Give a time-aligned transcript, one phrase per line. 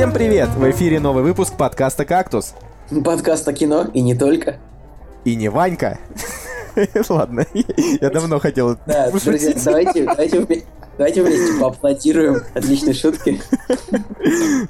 [0.00, 0.48] Всем привет!
[0.56, 2.54] В эфире новый выпуск подкаста «Кактус».
[3.04, 4.56] Подкаст о кино и не только.
[5.26, 5.98] И не Ванька.
[7.10, 7.44] Ладно,
[8.00, 10.64] я давно хотел Да, друзья, давайте, давайте,
[10.96, 12.40] давайте вместе поаплодируем.
[12.54, 13.42] Отличные шутки.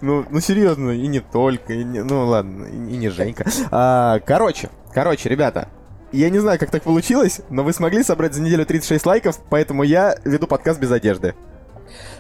[0.01, 3.45] Ну, ну серьезно, и не только, и не, ну ладно, и, и не Женька.
[3.71, 5.69] А, короче, короче, ребята,
[6.11, 9.85] я не знаю, как так получилось, но вы смогли собрать за неделю 36 лайков, поэтому
[9.85, 11.37] я веду подкаст без одежды.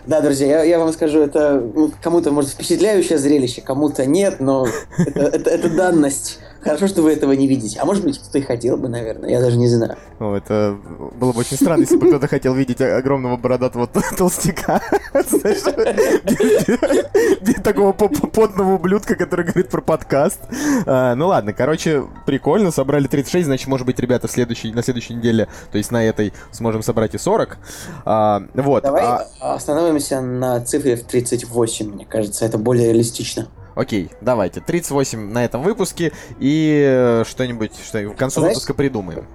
[0.06, 4.66] Да, друзья, я, я вам скажу, это ну, кому-то может впечатляющее зрелище, кому-то нет, но
[4.98, 6.40] это, это, это данность.
[6.62, 7.78] Хорошо, что вы этого не видите.
[7.80, 9.96] А может быть, кто-то и хотел бы, наверное, я даже не знаю.
[10.18, 10.76] Ну, это
[11.14, 14.80] было бы очень странно, если бы кто-то хотел видеть огромного бородатого толстяка.
[17.64, 20.40] Такого потного ублюдка, который говорит про подкаст.
[20.86, 25.78] А, ну ладно, короче, прикольно, собрали 36, значит, может быть, ребята, на следующей неделе, то
[25.78, 27.58] есть на этой, сможем собрать и 40.
[28.04, 28.82] А, вот.
[28.82, 33.48] Давай а остановимся на цифре в 38, мне кажется, это более реалистично.
[33.74, 34.60] Окей, давайте.
[34.60, 39.26] 38 на этом выпуске и э, что-нибудь что к концу знаешь, выпуска придумаем.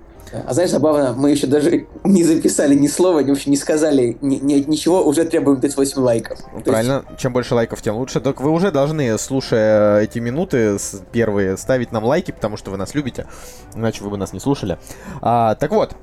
[0.45, 4.35] А знаешь, забавно, мы еще даже не записали ни слова, ни, вообще не сказали ни,
[4.35, 6.39] ни, ничего, уже требуем 38 лайков.
[6.63, 7.19] Правильно, есть...
[7.19, 8.19] чем больше лайков, тем лучше.
[8.19, 10.77] Так вы уже должны, слушая эти минуты
[11.11, 13.27] первые, ставить нам лайки, потому что вы нас любите,
[13.75, 14.77] иначе вы бы нас не слушали.
[15.21, 15.95] А, так вот,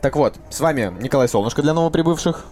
[0.00, 2.46] так вот, с вами Николай Солнышко для новоприбывших.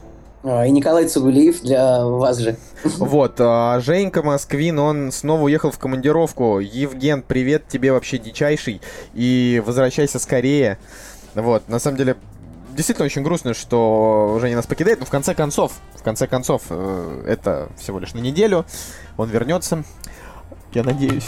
[0.44, 2.56] А, и Николай Цугулиев для вас же.
[2.84, 6.61] Вот, а Женька Москвин, он снова уехал в командировку.
[6.61, 8.80] Евген, привет тебе вообще дичайший.
[9.14, 10.78] И возвращайся скорее.
[11.34, 12.17] Вот, на самом деле,
[12.77, 17.25] действительно очень грустно, что Женя нас покидает, но в конце концов, в конце концов, э,
[17.27, 18.64] это всего лишь на неделю.
[19.17, 19.83] Он вернется.
[20.73, 21.27] Я надеюсь.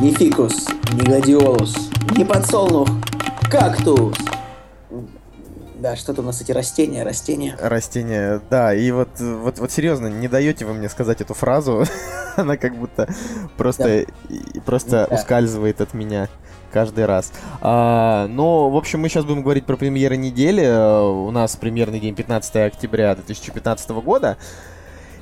[0.00, 2.88] Не фикус, не гладиолус, не подсолнух,
[3.50, 4.16] кактус.
[5.84, 7.58] Да, что-то у нас эти растения, растения.
[7.60, 8.72] Растения, да.
[8.74, 11.84] И вот, вот, вот серьезно, не даете вы мне сказать эту фразу.
[12.36, 13.06] Она как будто
[13.58, 14.60] просто, да.
[14.64, 15.14] просто да.
[15.14, 16.30] ускальзывает от меня
[16.72, 17.34] каждый раз.
[17.60, 20.64] А, но, в общем, мы сейчас будем говорить про премьеры недели.
[21.06, 24.38] У нас премьерный день 15 октября 2015 года.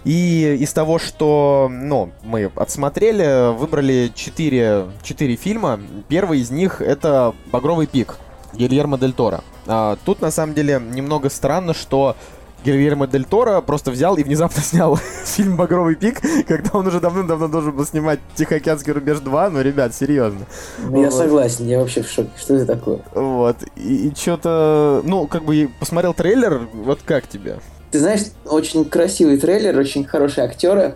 [0.05, 5.81] И из того, что ну, мы отсмотрели, выбрали 4, 4 фильма.
[6.07, 8.17] Первый из них это «Багровый пик»
[8.55, 9.43] Гильермо Дель Торо.
[9.67, 12.17] А, тут, на самом деле, немного странно, что
[12.65, 17.49] Гильермо Дель Торо просто взял и внезапно снял фильм «Багровый пик», когда он уже давным-давно
[17.49, 20.47] должен был снимать «Тихоокеанский рубеж 2», ну, ребят, серьезно.
[20.79, 21.15] Ну, я вот.
[21.15, 23.01] согласен, я вообще в шоке, что это такое?
[23.15, 27.59] Вот, и, и что-то, ну, как бы посмотрел трейлер, вот как тебе?
[27.91, 30.95] Ты знаешь, очень красивый трейлер, очень хорошие актеры,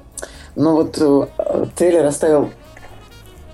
[0.54, 2.50] но вот э, трейлер оставил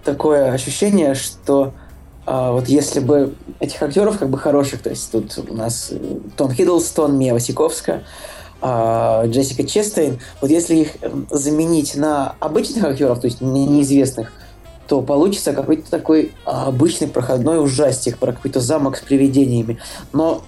[0.04, 1.72] такое ощущение, что
[2.24, 6.18] а вот если бы этих актеров как бы хороших, то есть тут у нас э,
[6.36, 8.04] Том Хиддлстон, Мия Васиковская,
[8.60, 14.32] а, Джессика Честейн, вот если их эм, заменить на обычных актеров, то есть неизвестных,
[14.86, 19.78] то получится какой-то такой обычный проходной ужастик про какой-то замок с привидениями.
[20.12, 20.42] Но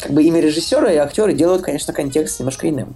[0.00, 2.94] как бы имя режиссера и актеры делают, конечно, контекст немножко иным.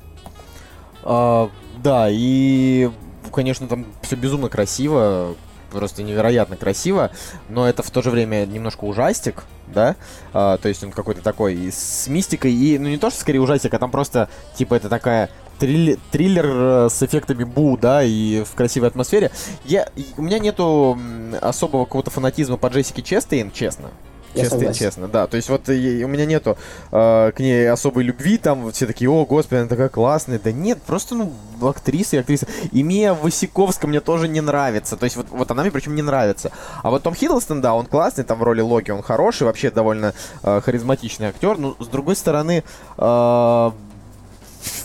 [1.03, 1.50] А,
[1.83, 2.91] да, и,
[3.33, 5.34] конечно, там все безумно красиво,
[5.70, 7.10] просто невероятно красиво,
[7.48, 9.97] но это в то же время немножко ужастик, да,
[10.32, 13.72] а, то есть он какой-то такой с мистикой, и, ну не то, что скорее ужастик,
[13.75, 18.88] а там просто, типа, это такая триллер, э, с эффектами бу, да, и в красивой
[18.88, 19.31] атмосфере.
[19.64, 20.98] Я, у меня нету
[21.41, 23.91] особого какого-то фанатизма по Джессике Честейн, честно.
[24.35, 24.79] Я честно, согласен.
[24.79, 25.27] честно, да.
[25.27, 26.57] То есть вот у меня нету
[26.93, 30.39] э, к ней особой любви, там все такие, о, господи, она такая классная.
[30.39, 31.33] Да нет, просто, ну,
[31.69, 32.47] актриса и актриса.
[32.73, 34.97] И Мия Васиковская мне тоже не нравится.
[34.97, 36.53] То есть вот, вот она мне причем не нравится.
[36.83, 40.15] А вот Том Хиддлстон, да, он классный, там в роли Локи он хороший, вообще довольно
[40.43, 41.59] э, харизматичный актер.
[41.59, 42.62] Но с другой стороны,
[42.99, 43.71] э,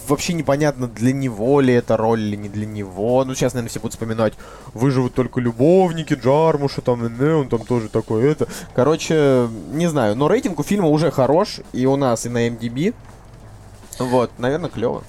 [0.07, 3.23] вообще непонятно, для него ли эта роль или не для него.
[3.25, 4.33] Ну, сейчас, наверное, все будут вспоминать,
[4.73, 8.47] выживут только любовники Джармуша, там, не, он там тоже такой, это.
[8.75, 12.93] Короче, не знаю, но рейтинг у фильма уже хорош, и у нас, и на MDB.
[13.99, 15.03] Вот, наверное, клево.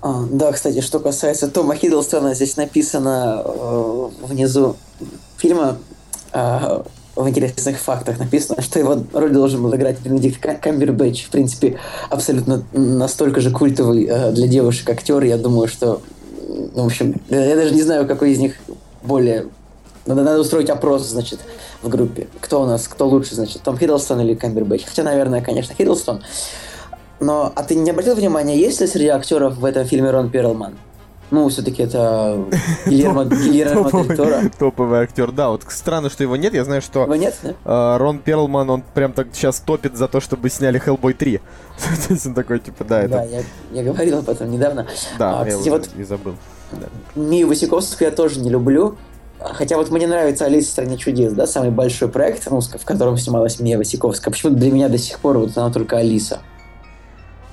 [0.00, 4.76] А, да, кстати, что касается Тома Хиддлстона, здесь написано э, внизу
[5.36, 5.78] фильма
[6.32, 6.82] э,
[7.18, 11.26] в интересных фактах написано, что его роль должен был играть Бенедикт Камбербэтч.
[11.26, 11.78] В принципе,
[12.10, 15.22] абсолютно настолько же культовый э, для девушек актер.
[15.24, 16.00] Я думаю, что...
[16.74, 18.54] Ну, в общем, я даже не знаю, какой из них
[19.02, 19.46] более...
[20.06, 21.40] Надо, надо устроить опрос, значит,
[21.82, 22.28] в группе.
[22.40, 24.84] Кто у нас, кто лучше, значит, Том Хиддлстон или Камбербэтч.
[24.86, 26.22] Хотя, наверное, конечно, Хиддлстон.
[27.20, 30.76] Но, а ты не обратил внимания, есть ли среди актеров в этом фильме Рон Перлман?
[31.30, 32.44] Ну, все-таки это
[32.86, 35.30] Гильермо, Гильермо топовый, топовый актер.
[35.30, 36.54] Да, вот странно, что его нет.
[36.54, 37.54] Я знаю, что его нет, да?
[37.64, 41.38] э, Рон Перлман, он прям так сейчас топит за то, чтобы сняли Hellboy 3.
[41.38, 43.08] то есть он такой, типа, да, это...
[43.10, 43.42] Да, я,
[43.72, 44.86] я говорил об этом недавно.
[45.18, 46.34] Да, а, я кстати, вот и забыл.
[46.72, 46.86] Да.
[47.14, 48.96] Мию Васиковскую я тоже не люблю.
[49.40, 53.16] Хотя вот мне нравится «Алиса в стране чудес», да, самый большой проект, ну, в котором
[53.16, 54.32] снималась Мия Васиковская.
[54.32, 56.40] Почему для меня до сих пор вот она только Алиса?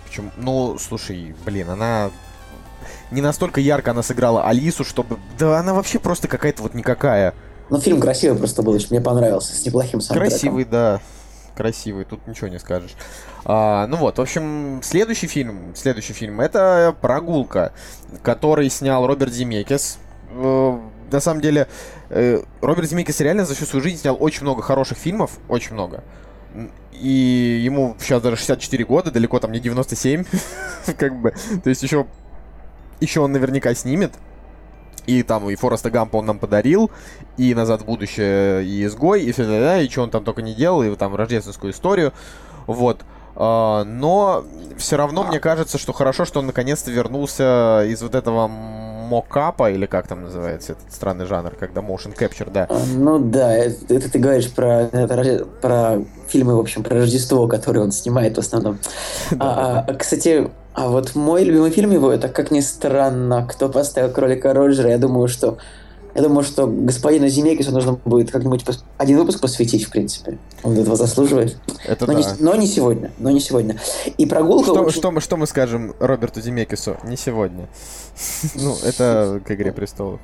[0.07, 0.31] Почему?
[0.37, 2.09] Ну, слушай, блин, она
[3.15, 5.17] не настолько ярко она сыграла Алису, чтобы...
[5.39, 7.33] Да она вообще просто какая-то вот никакая.
[7.69, 10.29] Ну, фильм красивый просто был, мне понравился, с неплохим саундтреком.
[10.29, 11.01] Красивый, да.
[11.55, 12.91] Красивый, тут ничего не скажешь.
[13.45, 17.71] А, ну вот, в общем, следующий фильм, следующий фильм, это «Прогулка»,
[18.21, 19.97] который снял Роберт Земекис.
[20.31, 20.77] Э,
[21.11, 21.67] на самом деле,
[22.09, 26.03] э, Роберт Земекис реально за всю свою жизнь снял очень много хороших фильмов, очень много.
[26.91, 30.25] И ему сейчас даже 64 года, далеко там не 97,
[30.97, 31.33] как бы.
[31.63, 32.05] То есть еще,
[32.99, 34.13] еще он наверняка снимет.
[35.07, 36.89] И там и Фореста Гампа он нам подарил,
[37.37, 40.55] и «Назад в будущее», и «Изгой», и все да, и что он там только не
[40.55, 42.11] делал, и там рождественскую историю.
[42.65, 43.01] Вот.
[43.35, 44.45] А, но
[44.77, 49.85] все равно мне кажется, что хорошо, что он наконец-то вернулся из вот этого мокапа, или
[49.85, 52.67] как там называется этот странный жанр, когда motion capture, да.
[52.69, 57.47] А, ну да, это, это ты говоришь про, это, про фильмы, в общем, про Рождество,
[57.47, 58.79] которые он снимает в основном.
[59.39, 64.11] А, а, кстати, а вот мой любимый фильм его, это, как ни странно, «Кто поставил
[64.11, 65.57] кролика Роджера», я думаю, что
[66.13, 68.65] я думаю, что господину Земекису нужно будет как-нибудь
[68.97, 70.37] один выпуск посвятить, в принципе.
[70.63, 71.57] Он этого заслуживает.
[71.85, 72.19] Это но, да.
[72.19, 73.11] не, но не сегодня.
[73.17, 73.77] Но не сегодня.
[74.17, 74.71] И прогулка...
[74.71, 74.99] Что, очень...
[74.99, 76.97] что, мы, что мы скажем Роберту Земекису?
[77.03, 77.67] Не сегодня.
[78.55, 80.21] Ну, это к «Игре престолов».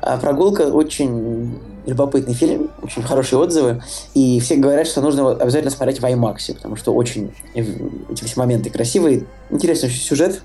[0.00, 3.82] Прогулка очень любопытный фильм, очень хорошие отзывы.
[4.14, 8.70] И все говорят, что нужно обязательно смотреть в IMAX, потому что очень эти все моменты
[8.70, 9.24] красивые.
[9.50, 10.42] Интересный сюжет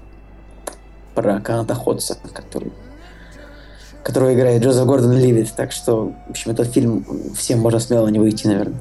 [1.16, 2.72] про канатоходца, который
[4.04, 5.54] которого играет Джозеф Гордон Ливит.
[5.56, 7.06] Так что, в общем, этот фильм
[7.36, 8.78] всем можно смело не выйти, наверное.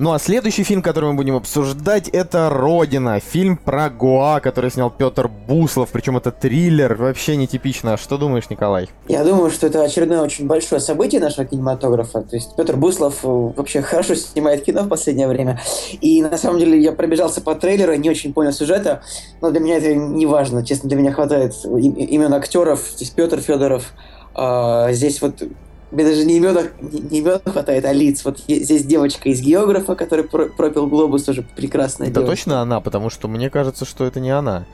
[0.00, 3.20] Ну а следующий фильм, который мы будем обсуждать, это «Родина».
[3.20, 5.90] Фильм про Гоа, который снял Петр Буслов.
[5.92, 7.98] Причем это триллер, вообще нетипично.
[7.98, 8.88] Что думаешь, Николай?
[9.08, 12.22] Я думаю, что это очередное очень большое событие нашего кинематографа.
[12.22, 15.60] То есть Петр Буслов э, вообще хорошо снимает кино в последнее время.
[16.00, 19.02] И на самом деле я пробежался по трейлеру, не очень понял сюжета.
[19.42, 20.64] Но для меня это не важно.
[20.64, 22.80] Честно, для меня хватает имен актеров.
[22.96, 23.92] Здесь Петр Федоров,
[24.34, 25.42] а, здесь вот
[25.90, 28.24] мне даже не имен, не имен хватает, а лиц.
[28.24, 32.36] Вот здесь девочка из географа, который пропил глобус, тоже прекрасная Это девочка.
[32.36, 34.66] точно она, потому что мне кажется, что это не она.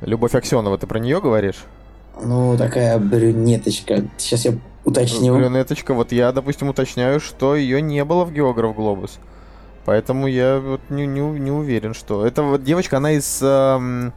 [0.00, 1.64] Любовь Аксенова, ты про нее говоришь?
[2.22, 4.04] Ну, такая брюнеточка.
[4.16, 4.52] Сейчас я
[4.84, 5.36] уточню.
[5.36, 9.18] Брюнеточка, вот я, допустим, уточняю, что ее не было в географ глобус.
[9.84, 12.24] Поэтому я вот не, не, не уверен, что...
[12.24, 13.40] Это вот девочка, она из...
[13.42, 14.12] Эм,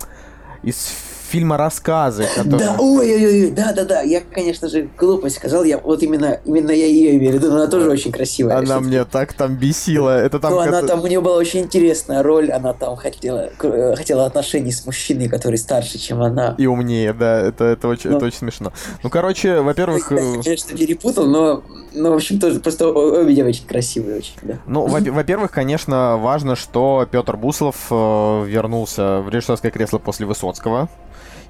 [0.62, 0.94] из
[1.34, 2.28] фильма рассказы.
[2.36, 2.60] Которые...
[2.60, 7.32] Да, ой-ой-ой, да-да-да, я, конечно же, глупость сказал, я вот именно, именно я ее имею
[7.32, 8.60] в виду, она тоже очень красивая.
[8.60, 10.52] Она мне так там бесила, это там...
[10.52, 14.86] Ну, она там, у нее была очень интересная роль, она там хотела, хотела отношений с
[14.86, 16.54] мужчиной, который старше, чем она.
[16.60, 18.72] И умнее, да, это, это, очень, это очень смешно.
[19.02, 20.12] Ну, короче, во-первых...
[20.12, 21.64] Я, э, конечно, перепутал, но,
[21.94, 24.60] ну, в общем, тоже просто обе девочки красивые очень, да.
[24.68, 30.90] Ну, во-первых, конечно, важно, что Петр Буслов э, вернулся в режиссерское кресло после Высоцкого.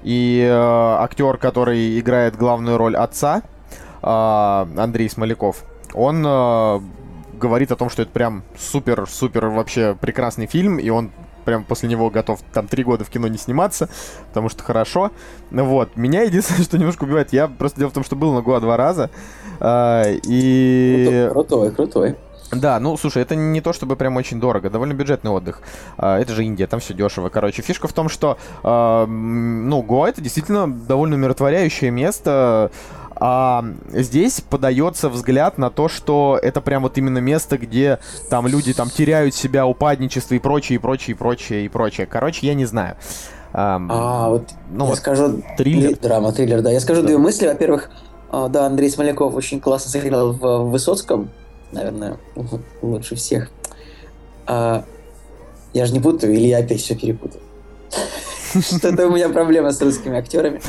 [0.04, 3.42] И э, актер, который играет главную роль отца,
[4.02, 5.64] э, Андрей Смоляков,
[5.94, 6.80] он э,
[7.38, 11.10] говорит о том, что это прям супер-супер вообще прекрасный фильм, и он
[11.44, 13.88] прям после него готов там три года в кино не сниматься,
[14.28, 15.10] потому что хорошо.
[15.50, 15.96] Вот.
[15.96, 18.76] Меня единственное, что немножко убивает, я просто дело в том, что был на Гоа два
[18.76, 19.10] раза,
[19.60, 21.28] э, и...
[21.30, 22.16] Крутой, крутой.
[22.60, 25.60] Да, ну слушай, это не то чтобы прям очень дорого, довольно бюджетный отдых.
[25.96, 27.28] А, это же Индия, там все дешево.
[27.28, 32.70] Короче, фишка в том, что а, ну, Гоа это действительно довольно умиротворяющее место.
[33.16, 38.74] А здесь подается взгляд на то, что это прям вот именно место, где там люди
[38.74, 42.06] там теряют себя, упадничество и прочее, и прочее, и прочее, и прочее.
[42.06, 42.96] Короче, я не знаю.
[43.52, 45.42] А, а вот ну, я вот скажу...
[45.56, 45.96] Триллер.
[45.96, 46.72] Драма, триллер, да.
[46.72, 47.08] Я скажу да.
[47.08, 47.46] две мысли.
[47.46, 47.88] Во-первых,
[48.30, 51.30] а, да, Андрей Смоляков очень классно сыграл в Высоцком
[51.74, 52.18] наверное,
[52.82, 53.50] лучше всех.
[54.46, 54.84] А,
[55.72, 57.40] я же не путаю, или я опять все перепутал?
[58.60, 60.60] Что-то у меня проблема с русскими актерами.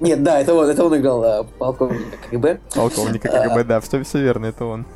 [0.00, 2.60] Нет, да, это он, это он играл а, полковника КГБ.
[2.74, 4.86] Полковника КГБ, да, все, все верно, это он.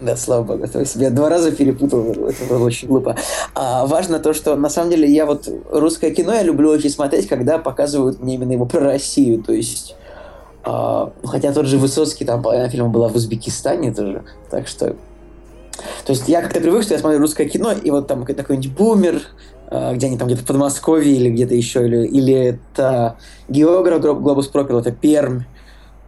[0.00, 3.16] Да, слава богу, то есть я два раза перепутал, это было очень глупо.
[3.54, 7.26] А, важно то, что на самом деле я вот русское кино я люблю очень смотреть,
[7.26, 10.07] когда показывают мне именно его про Россию, то есть а,
[11.24, 14.24] хотя тот же Высоцкий, там половина фильма была в Узбекистане тоже.
[14.50, 14.96] Так что...
[16.04, 19.22] То есть я как-то привык, что я смотрю русское кино, и вот там какой-нибудь бумер,
[19.70, 23.16] э, где они там где-то в Подмосковье или где-то еще, или, или это
[23.48, 25.42] географ Глобус пропил, это Пермь,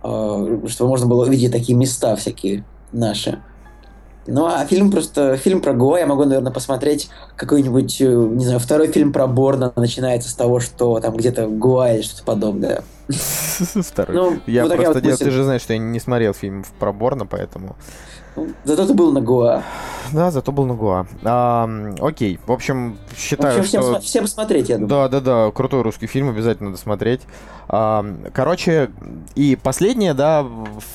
[0.03, 3.41] э, чтобы можно было увидеть такие места всякие наши.
[4.27, 8.89] Ну, а фильм просто, фильм про Гоа, я могу, наверное, посмотреть какой-нибудь, не знаю, второй
[8.89, 12.83] фильм про Борна начинается с того, что там где-то Гоа или что-то подобное.
[13.09, 14.17] Второй.
[14.17, 17.27] Ну, я вот просто, вот ты же знаешь, что я не смотрел фильм про Борна,
[17.27, 17.77] поэтому...
[18.65, 19.63] Зато ты был на Гоа.
[20.13, 21.07] Да, зато был на Гоа.
[21.23, 21.69] А,
[22.01, 24.01] окей, в общем, считаю, в общем, что...
[24.01, 24.89] всем смотреть, я думаю.
[24.89, 27.21] Да, да, да, крутой русский фильм, обязательно надо смотреть.
[27.69, 28.91] А, короче,
[29.37, 30.45] и последнее, да,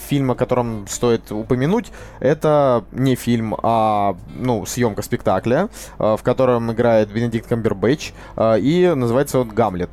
[0.10, 6.72] фильм, о котором стоит упомянуть, это не фильм, а, ну, съемка спектакля, а, в котором
[6.72, 9.92] играет Бенедикт Камбербэтч, а, и называется он «Гамлет».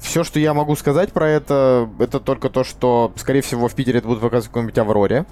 [0.00, 3.98] Все, что я могу сказать про это, это только то, что, скорее всего, в Питере
[3.98, 5.26] это будут показывать в какой-нибудь Авроре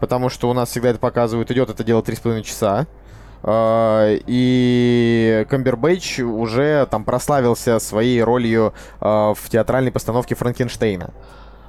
[0.00, 2.86] потому что у нас всегда это показывают, идет это дело 3,5 часа.
[3.42, 11.10] Uh, и Камбербэтч уже там прославился своей ролью uh, в театральной постановке Франкенштейна.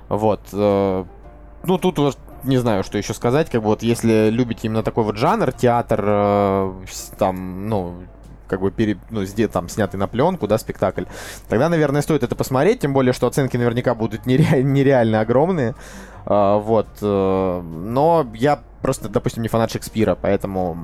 [0.10, 0.42] Вот.
[0.52, 1.08] Uh,
[1.64, 3.50] ну, тут вот не знаю, что еще сказать.
[3.50, 6.74] Как бы вот если любите именно такой вот жанр, театр,
[7.18, 8.04] там, ну,
[8.52, 11.06] как бы пере, ну, где там снятый на пленку, да, спектакль,
[11.48, 15.74] тогда, наверное, стоит это посмотреть, тем более, что оценки наверняка будут нере- нереально огромные.
[16.26, 16.88] А, вот.
[17.02, 20.78] Э, но я просто, допустим, не фанат Шекспира, поэтому,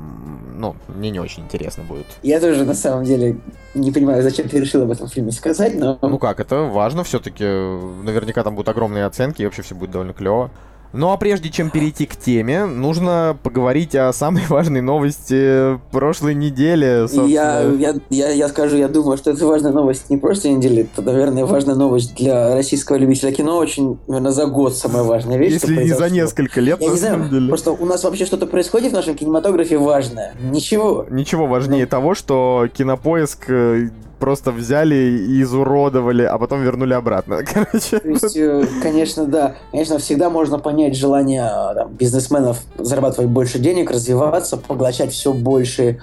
[0.55, 2.05] ну, мне не очень интересно будет.
[2.23, 3.37] Я тоже, на самом деле,
[3.73, 5.97] не понимаю, зачем ты решил об этом фильме сказать, но...
[6.01, 7.43] Ну как, это важно все-таки.
[7.43, 10.51] Наверняка там будут огромные оценки, и вообще все будет довольно клево.
[10.97, 17.05] Ну а прежде чем перейти к теме, нужно поговорить о самой важной новости прошлой недели.
[17.29, 21.03] Я, я, я, я скажу, я думаю, что это важная новость не прошлой недели, это,
[21.03, 25.53] наверное, важная новость для российского любителя кино, очень, наверное, за год самая важная вещь.
[25.53, 27.47] Если не за несколько лет, я на не самом знаю, деле.
[27.47, 30.33] Просто у нас вообще что-то происходит в нашем кинематографе важное.
[30.41, 31.05] Ничего.
[31.11, 31.89] Ничего важнее ну.
[31.89, 33.89] того, что кинопоиск э,
[34.19, 37.43] просто взяли и изуродовали, а потом вернули обратно.
[37.53, 37.99] Короче.
[37.99, 39.55] То есть, э, конечно, да.
[39.71, 45.99] Конечно, всегда можно понять желание э, там, бизнесменов зарабатывать больше денег, развиваться, поглощать все больше,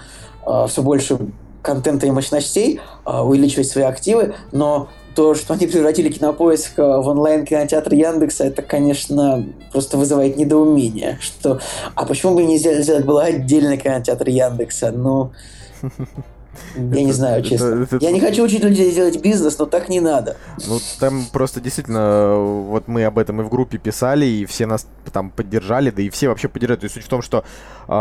[0.47, 1.19] э, все больше
[1.63, 8.45] контента и мощностей, увеличивать свои активы, но то, что они превратили кинопоиск в онлайн-кинотеатр Яндекса,
[8.45, 11.17] это, конечно, просто вызывает недоумение.
[11.23, 11.61] Что,
[11.95, 14.91] а почему бы нельзя сделать было отдельный кинотеатр Яндекса?
[14.91, 15.33] Ну,
[16.77, 17.87] я не знаю, честно.
[18.01, 20.37] Я не хочу учить людей делать бизнес, но так не надо.
[20.67, 24.87] Ну, там просто действительно, вот мы об этом и в группе писали, и все нас
[25.13, 26.81] там поддержали, да и все вообще поддержали.
[26.81, 27.45] То есть суть в том, что
[27.89, 27.93] э,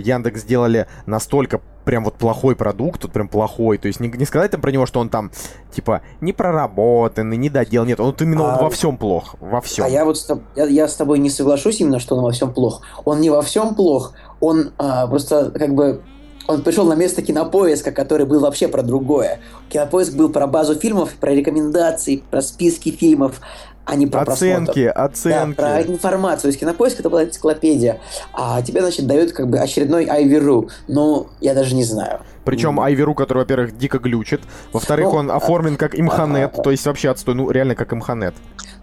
[0.00, 3.78] Яндекс сделали настолько прям вот плохой продукт, тут прям плохой.
[3.78, 5.30] То есть не, не сказать там про него, что он там,
[5.72, 7.84] типа, не проработанный, не додел.
[7.84, 9.34] Нет, он вот именно а, он во всем плох.
[9.40, 9.84] Во всем.
[9.84, 12.52] А я вот с, я, я с тобой не соглашусь именно, что он во всем
[12.52, 12.82] плох.
[13.04, 14.12] Он не во всем плох.
[14.40, 16.02] Он а, просто как бы
[16.46, 19.40] он пришел на место кинопоиска, который был вообще про другое.
[19.68, 23.40] Кинопоиск был про базу фильмов, про рекомендации, про списки фильмов,
[23.84, 25.00] а не про оценки, просмотр.
[25.00, 25.56] оценки.
[25.56, 26.42] Да, про информацию.
[26.42, 28.00] То есть кинопоиск это была энциклопедия,
[28.32, 30.68] а тебе, значит, дают как бы очередной Айверу.
[30.88, 32.20] Ну, я даже не знаю.
[32.44, 32.80] Причем.
[32.80, 34.40] Айверу, который, во-первых, дико глючит.
[34.72, 37.92] Во-вторых, ну, он а, оформлен как имханет, а, то есть вообще отстой, ну реально как
[37.92, 38.34] имханет.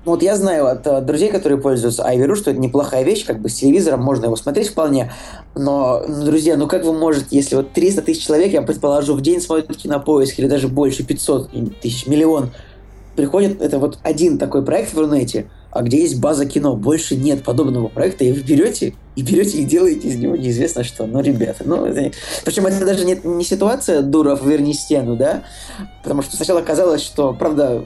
[0.05, 3.39] Ну вот я знаю от uh, друзей, которые пользуются Айверу, что это неплохая вещь, как
[3.39, 5.11] бы с телевизором можно его смотреть вполне.
[5.55, 9.21] Но, ну, друзья, ну как вы можете, если вот 300 тысяч человек, я предположу, в
[9.21, 12.51] день смотрят кинопоиск, или даже больше, 500 тысяч, миллион,
[13.19, 17.43] приходит, это вот один такой проект в Рунете, а где есть база кино, больше нет
[17.43, 21.05] подобного проекта, и вы берете и берете и делаете из него неизвестно что.
[21.05, 22.15] Ну, ребята, ну, это...
[22.45, 25.43] причем это даже не, не ситуация Дуров верни стену, да,
[26.01, 27.83] потому что сначала казалось, что, правда...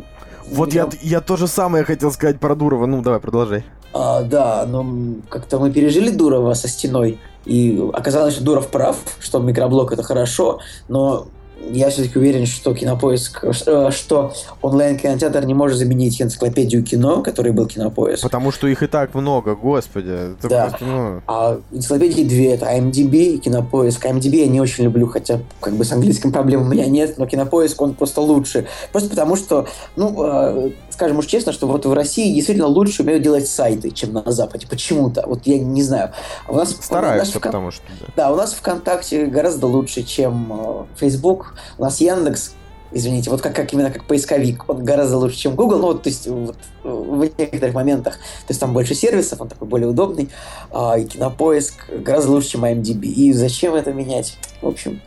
[0.52, 3.64] Вот я, я то же самое хотел сказать про Дурова, ну, давай, продолжай.
[3.92, 4.86] А, да, но
[5.30, 10.60] как-то мы пережили Дурова со стеной, и оказалось, что Дуров прав, что микроблок это хорошо,
[10.88, 11.28] но
[11.72, 17.66] я все-таки уверен, что кинопоиск, э, что онлайн-кинотеатр не может заменить энциклопедию кино, который был
[17.68, 18.24] кинопоиск.
[18.24, 20.34] Потому что их и так много, господи.
[20.34, 20.68] Это да.
[20.68, 21.22] Просто, ну...
[21.28, 24.06] А энциклопедии две, это IMDb и кинопоиск.
[24.06, 27.26] IMDb я не очень люблю, хотя как бы с английским проблем у меня нет, но
[27.26, 28.68] кинопоиск он просто лучше.
[28.92, 33.24] Просто потому что, ну, э, скажем уж честно, что вот в России действительно лучше умеют
[33.24, 34.68] делать сайты, чем на Западе.
[34.68, 35.26] Почему-то.
[35.28, 36.12] Вот я не знаю.
[36.48, 37.84] У нас, Стараются, у нас, потому что...
[38.00, 38.06] Да.
[38.16, 41.56] да, у нас ВКонтакте гораздо лучше, чем э, Facebook.
[41.78, 42.54] У нас Яндекс
[42.96, 46.10] извините, вот как, как именно как поисковик, он гораздо лучше, чем Google, ну вот, то
[46.10, 50.30] есть вот, в некоторых моментах, то есть там больше сервисов, он такой более удобный,
[50.72, 53.06] а, и кинопоиск гораздо лучше, чем IMDb.
[53.06, 54.38] И зачем это менять?
[54.62, 55.02] В общем,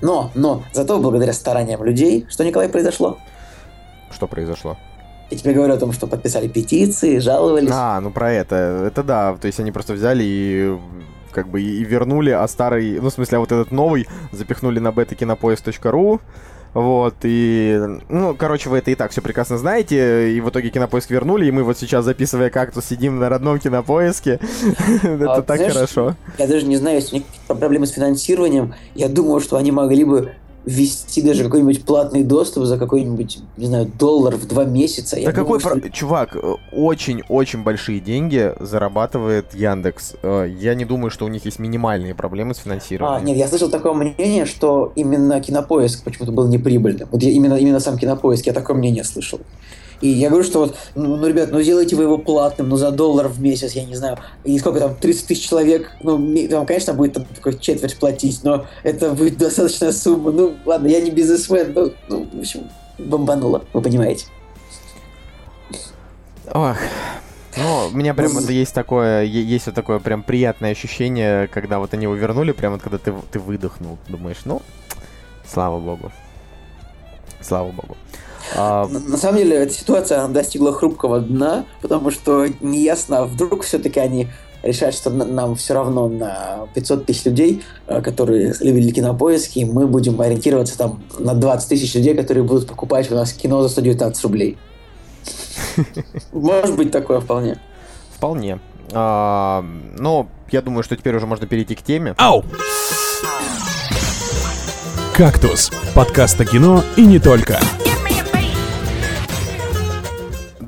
[0.00, 3.18] но, но, зато благодаря стараниям людей, что, Николай, произошло?
[4.10, 4.76] Что произошло?
[5.30, 7.70] Я тебе говорю о том, что подписали петиции, жаловались.
[7.72, 8.84] А, ну про это.
[8.86, 9.36] Это да.
[9.40, 10.78] То есть они просто взяли и
[11.32, 14.88] как бы и вернули, а старый, ну, в смысле, а вот этот новый запихнули на
[14.88, 16.20] beta-кинопоиск.ру,
[16.72, 21.10] вот, и, ну, короче, вы это и так все прекрасно знаете, и в итоге кинопоиск
[21.10, 24.38] вернули, и мы вот сейчас, записывая кактус, сидим на родном кинопоиске.
[25.02, 26.14] Это а, так хорошо.
[26.38, 30.04] Я даже не знаю, если у них проблемы с финансированием, я думаю, что они могли
[30.04, 30.32] бы
[30.64, 35.16] ввести даже какой-нибудь платный доступ за какой-нибудь, не знаю, доллар в два месяца.
[35.24, 35.90] Да какой, думаю, что...
[35.90, 36.36] чувак,
[36.72, 40.14] очень-очень большие деньги зарабатывает Яндекс.
[40.22, 43.22] Э, я не думаю, что у них есть минимальные проблемы с финансированием.
[43.22, 47.08] А, нет, я слышал такое мнение, что именно Кинопоиск почему-то был неприбыльным.
[47.10, 49.40] Вот я, именно, именно сам Кинопоиск, я такое мнение слышал.
[50.00, 52.90] И я говорю, что вот, ну, ну, ребят, ну сделайте вы его платным, ну за
[52.90, 56.16] доллар в месяц, я не знаю, и сколько там, 30 тысяч человек, ну,
[56.48, 60.32] там, конечно, будет там такой четверть платить, но это будет достаточная сумма.
[60.32, 62.62] Ну, ладно, я не бизнесмен, но, ну, в общем,
[62.98, 64.26] бомбануло, вы понимаете.
[66.52, 66.76] Ох,
[67.56, 71.92] ну, у меня прям вот есть такое, есть вот такое прям приятное ощущение, когда вот
[71.92, 74.62] они его вернули, прям вот когда ты, ты выдохнул, думаешь, ну,
[75.46, 76.10] слава богу.
[77.40, 77.96] Слава богу.
[78.56, 78.86] А...
[78.86, 84.28] На, самом деле, эта ситуация достигла хрупкого дна, потому что неясно, вдруг все-таки они
[84.62, 90.20] решают, что нам все равно на 500 тысяч людей, э, которые любили кинопоиски, мы будем
[90.20, 94.58] ориентироваться там на 20 тысяч людей, которые будут покупать у нас кино за 119 рублей.
[96.32, 97.58] Может быть такое вполне.
[98.14, 98.58] Вполне.
[98.92, 99.64] А,
[99.98, 102.14] но я думаю, что теперь уже можно перейти к теме.
[102.18, 102.44] Ау!
[105.14, 107.60] «Кактус»— подкаст о кино и не только.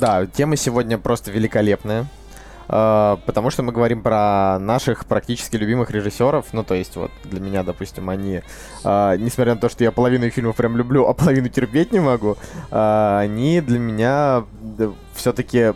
[0.02, 2.06] Да, тема сегодня просто великолепная.
[2.66, 6.52] Uh, потому что мы говорим про наших практически любимых режиссеров.
[6.52, 8.42] Ну, то есть, вот для меня, допустим, они,
[8.82, 12.00] uh, несмотря на то, что я половину их фильмов прям люблю, а половину терпеть не
[12.00, 12.36] могу,
[12.72, 14.44] uh, они для меня
[15.14, 15.72] все-таки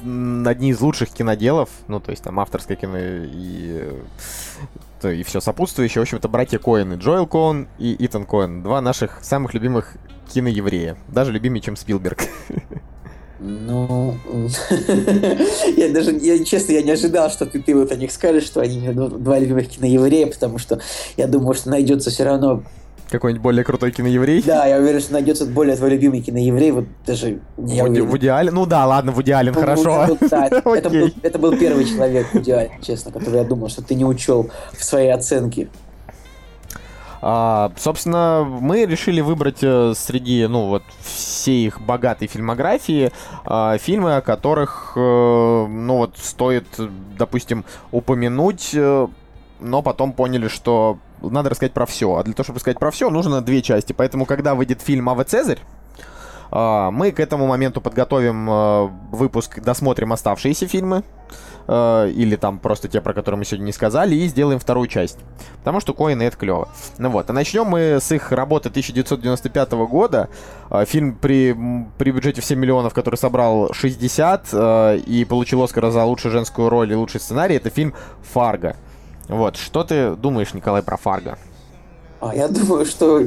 [0.00, 3.92] одни из лучших киноделов, ну, то есть там авторское кино и,
[5.04, 6.00] и все сопутствующее.
[6.00, 8.64] В общем-то, братья Коэны, Джоэл Коэн и Итан Коэн.
[8.64, 9.94] Два наших самых любимых
[10.34, 10.96] киноеврея.
[11.06, 12.24] Даже любимее, чем Спилберг.
[13.42, 14.14] Ну,
[15.76, 18.60] я даже, я, честно, я не ожидал, что ты, ты вот о них скажешь, что
[18.60, 20.80] они два любимых киноеврея, потому что
[21.16, 22.62] я думаю, что найдется все равно
[23.10, 24.42] какой-нибудь более крутой киноеврей?
[24.42, 27.40] Да, я уверен, что найдется более твой любимый киноеврей, вот даже...
[27.58, 28.54] Я Вуди, Вуди Аллен?
[28.54, 30.04] Ну да, ладно, Вуди Аллен, ну, хорошо.
[30.04, 33.82] Это, да, это, был, это был первый человек, Вуди Аллен, честно, который я думал, что
[33.82, 35.68] ты не учел в своей оценке.
[37.22, 43.12] А, собственно, мы решили выбрать э, среди, ну, вот, всей их богатой фильмографии
[43.44, 46.66] а, фильмы, о которых, а, ну, вот, стоит,
[47.18, 49.06] допустим, упомянуть, э,
[49.60, 52.16] но потом поняли, что надо рассказать про все.
[52.16, 53.92] А для того, чтобы рассказать про все, нужно две части.
[53.92, 55.60] Поэтому, когда выйдет фильм «Ава Цезарь»,
[56.50, 61.04] мы к этому моменту подготовим выпуск, досмотрим оставшиеся фильмы,
[61.66, 65.18] э, или там просто те, про которые мы сегодня не сказали, и сделаем вторую часть.
[65.58, 66.68] Потому что коины это клево.
[66.98, 70.28] Ну вот, а начнем мы с их работы 1995 года.
[70.70, 71.56] Э, фильм при,
[71.98, 76.68] при бюджете в 7 миллионов, который собрал 60 э, и получил Оскара за лучшую женскую
[76.68, 77.94] роль и лучший сценарий, это фильм
[78.32, 78.76] «Фарго».
[79.28, 81.38] Вот, что ты думаешь, Николай, про «Фарго»?
[82.20, 83.22] А, я думаю, что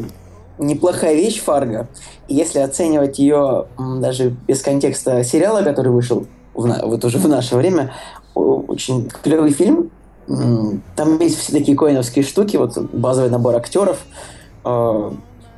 [0.57, 1.87] неплохая вещь Фарго.
[2.27, 7.93] если оценивать ее даже без контекста сериала, который вышел в, вот уже в наше время,
[8.33, 9.91] очень клевый фильм.
[10.27, 13.99] Там есть все такие коиновские штуки, вот базовый набор актеров.
[14.63, 15.13] А,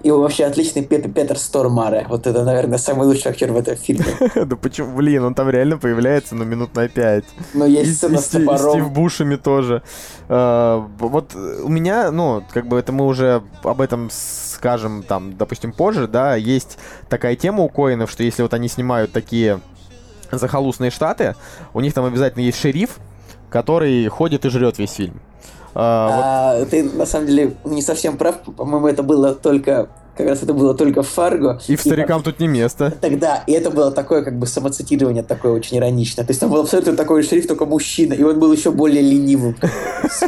[0.05, 2.05] и вообще отличный Петр, Петр Стормаре.
[2.07, 4.05] Вот это, наверное, самый лучший актер в этом фильме.
[4.45, 4.95] Да почему?
[4.95, 7.25] Блин, он там реально появляется, ну, минут на пять.
[7.55, 8.69] Но есть сцена с топором.
[8.69, 9.81] Стив Бушами тоже.
[10.29, 15.73] А, вот у меня, ну, как бы это мы уже об этом скажем, там, допустим,
[15.73, 16.77] позже, да, есть
[17.09, 19.59] такая тема у коинов, что если вот они снимают такие
[20.39, 21.36] захолустные штаты,
[21.74, 22.98] у них там обязательно есть шериф,
[23.50, 25.21] который ходит и жрет весь фильм.
[25.74, 26.69] А, а, вот...
[26.69, 28.39] Ты на самом деле не совсем прав.
[28.56, 31.60] По-моему, это было только как раз это было только в Фарго.
[31.67, 32.93] И в старикам и, тут не место.
[33.02, 36.24] Тогда, и это было такое как бы самоцитирование, такое очень ироничное.
[36.26, 39.56] То есть там был абсолютно такой шрифт, только мужчина, и он был еще более ленивым.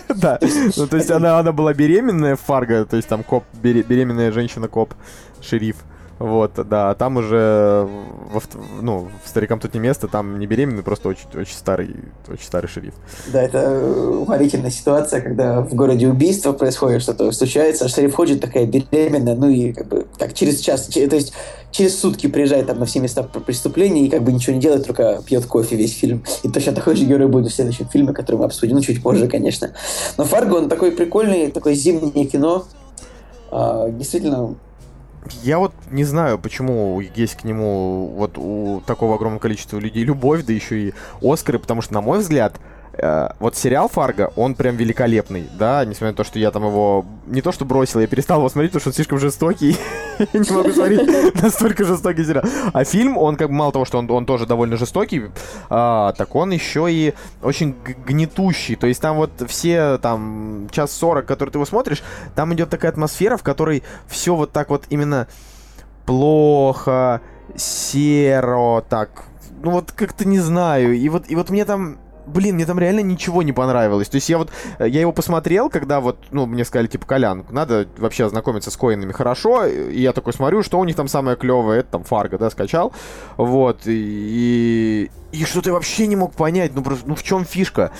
[0.10, 0.40] Да,
[0.76, 4.94] ну то есть она была беременная в Фарго, то есть там коп, беременная женщина-коп,
[5.42, 5.78] шериф.
[6.20, 7.88] Вот, да, там уже,
[8.32, 8.42] во,
[8.82, 11.96] ну, старикам тут не место, там не беременный, просто очень, очень старый,
[12.28, 12.96] очень старый шериф.
[13.28, 18.66] Да, это уморительная ситуация, когда в городе убийство происходит, что-то случается, а шериф ходит такая
[18.66, 21.34] беременная, ну и как бы, как через час, то есть
[21.72, 25.22] через сутки приезжает там на все места преступления и как бы ничего не делает, только
[25.24, 26.24] пьет кофе весь фильм.
[26.42, 29.28] И точно такой же герой будет в следующем фильме, который мы обсудим, ну, чуть позже,
[29.28, 29.74] конечно.
[30.18, 32.66] Но Фарго, он такой прикольный, такое зимнее кино,
[33.52, 34.56] а, действительно
[35.44, 40.44] я вот не знаю, почему есть к нему вот у такого огромного количества людей любовь,
[40.46, 42.60] да еще и Оскары, потому что, на мой взгляд,
[43.40, 47.42] вот сериал Фарго, он прям великолепный, да, несмотря на то, что я там его не
[47.42, 49.78] то что бросил, я перестал его смотреть, потому что он слишком жестокий.
[50.34, 52.44] Не могу смотреть настолько жестокий сериал.
[52.74, 55.26] А фильм, он как бы мало того, что он, он тоже довольно жестокий,
[55.70, 58.76] а, так он еще и очень гнетущий.
[58.76, 62.04] То есть там вот все там час сорок, который ты его смотришь,
[62.36, 65.28] там идет такая атмосфера, в которой все вот так вот именно
[66.06, 67.22] плохо,
[67.56, 69.26] серо, так,
[69.62, 70.96] ну вот как-то не знаю.
[70.96, 74.10] И вот, и вот мне там блин, мне там реально ничего не понравилось.
[74.10, 77.46] То есть я вот, э, я его посмотрел, когда вот, ну, мне сказали, типа, Колян,
[77.50, 81.38] надо вообще ознакомиться с коинами хорошо, и я такой смотрю, что у них там самое
[81.38, 82.94] клевое, это там Фарго, да, скачал,
[83.38, 87.92] вот, и, и что-то я вообще не мог понять, ну, просто, ну, в чем фишка?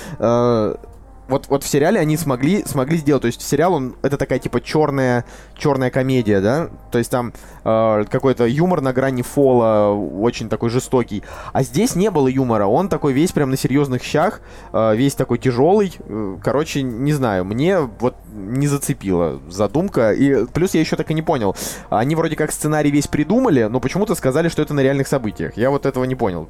[1.28, 3.22] Вот, вот в сериале они смогли, смогли сделать.
[3.22, 5.26] То есть сериал, он, это такая типа черная,
[5.58, 6.70] черная комедия, да?
[6.92, 7.34] То есть там
[7.66, 11.24] э, какой-то юмор на грани фола, очень такой жестокий.
[11.52, 12.66] А здесь не было юмора.
[12.66, 15.94] Он такой весь прям на серьезных щах, э, весь такой тяжелый.
[16.00, 20.14] Э, короче, не знаю, мне вот не зацепила задумка.
[20.14, 21.56] И плюс я еще так и не понял.
[21.90, 25.58] Они вроде как сценарий весь придумали, но почему-то сказали, что это на реальных событиях.
[25.58, 26.48] Я вот этого не понял.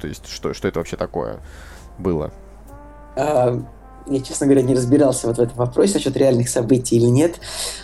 [0.00, 1.40] То есть, что, что это вообще такое
[1.98, 2.30] было?
[4.08, 7.36] Я, честно говоря, не разбирался вот в этом вопросе насчет реальных событий или нет,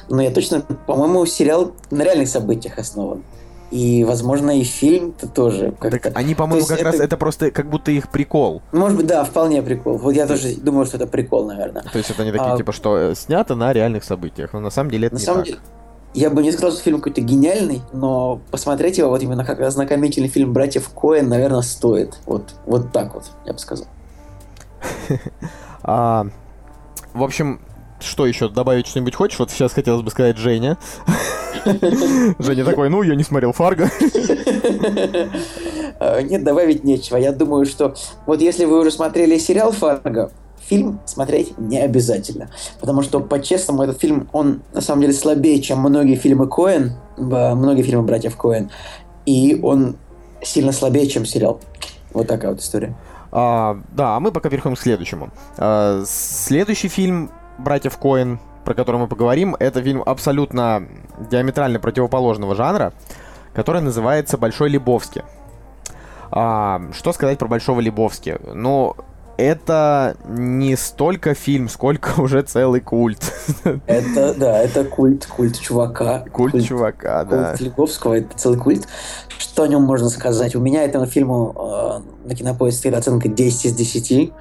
[0.09, 3.23] но я точно, по-моему, сериал на реальных событиях основан.
[3.71, 5.75] И, возможно, и фильм-то тоже.
[5.81, 6.85] Так они, по-моему, как это...
[6.85, 8.63] раз это просто как будто их прикол.
[8.73, 9.97] Может быть, да, вполне прикол.
[9.97, 11.83] Вот я тоже думаю, что это прикол, наверное.
[11.83, 12.57] То есть это не такие, а...
[12.57, 14.53] типа, что э, снято на реальных событиях.
[14.53, 15.47] Но на самом деле это на не самом так.
[15.47, 15.59] Деле...
[16.15, 20.29] Я бы не сказал, что фильм какой-то гениальный, но посмотреть его вот именно как ознакомительный
[20.29, 22.21] фильм братьев Коэн, наверное, стоит.
[22.27, 23.89] Вот, вот так вот, я бы сказал.
[25.85, 26.27] А,
[27.13, 27.61] в общем,
[28.01, 29.39] что еще добавить что-нибудь хочешь?
[29.39, 30.79] Вот сейчас хотелось бы сказать Женя.
[32.39, 33.91] Женя такой, ну, я не смотрел Фарго.
[36.01, 37.17] А, нет, добавить нечего.
[37.17, 37.95] Я думаю, что
[38.27, 42.51] вот если вы уже смотрели сериал Фарго, фильм смотреть не обязательно.
[42.81, 47.83] Потому что, по-честному, этот фильм, он на самом деле слабее, чем многие фильмы Коэн, многие
[47.83, 48.71] фильмы братьев Коэн.
[49.25, 49.97] И он
[50.43, 51.61] сильно слабее, чем сериал.
[52.13, 52.97] Вот такая вот история.
[53.37, 55.31] А, да, а мы пока переходим к следующему.
[55.59, 60.87] А, следующий фильм «Братьев Коэн», про который мы поговорим, это фильм абсолютно
[61.31, 62.93] диаметрально противоположного жанра,
[63.53, 65.23] который называется «Большой Лебовский».
[66.31, 68.39] А, что сказать про Большого Лебовски?
[68.55, 68.95] Ну,
[69.37, 73.33] это не столько фильм, сколько уже целый культ.
[73.87, 76.21] Это, да, это культ, культ чувака.
[76.33, 77.49] Культ, культ чувака, да.
[77.49, 78.87] Культ Лебовского, это целый культ.
[79.39, 80.55] Что о нем можно сказать?
[80.55, 81.55] У меня этому фильму
[82.25, 84.33] э, на кинопоиске стоит оценка 10 из 10.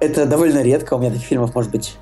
[0.00, 1.96] Это довольно редко, у меня таких фильмов может быть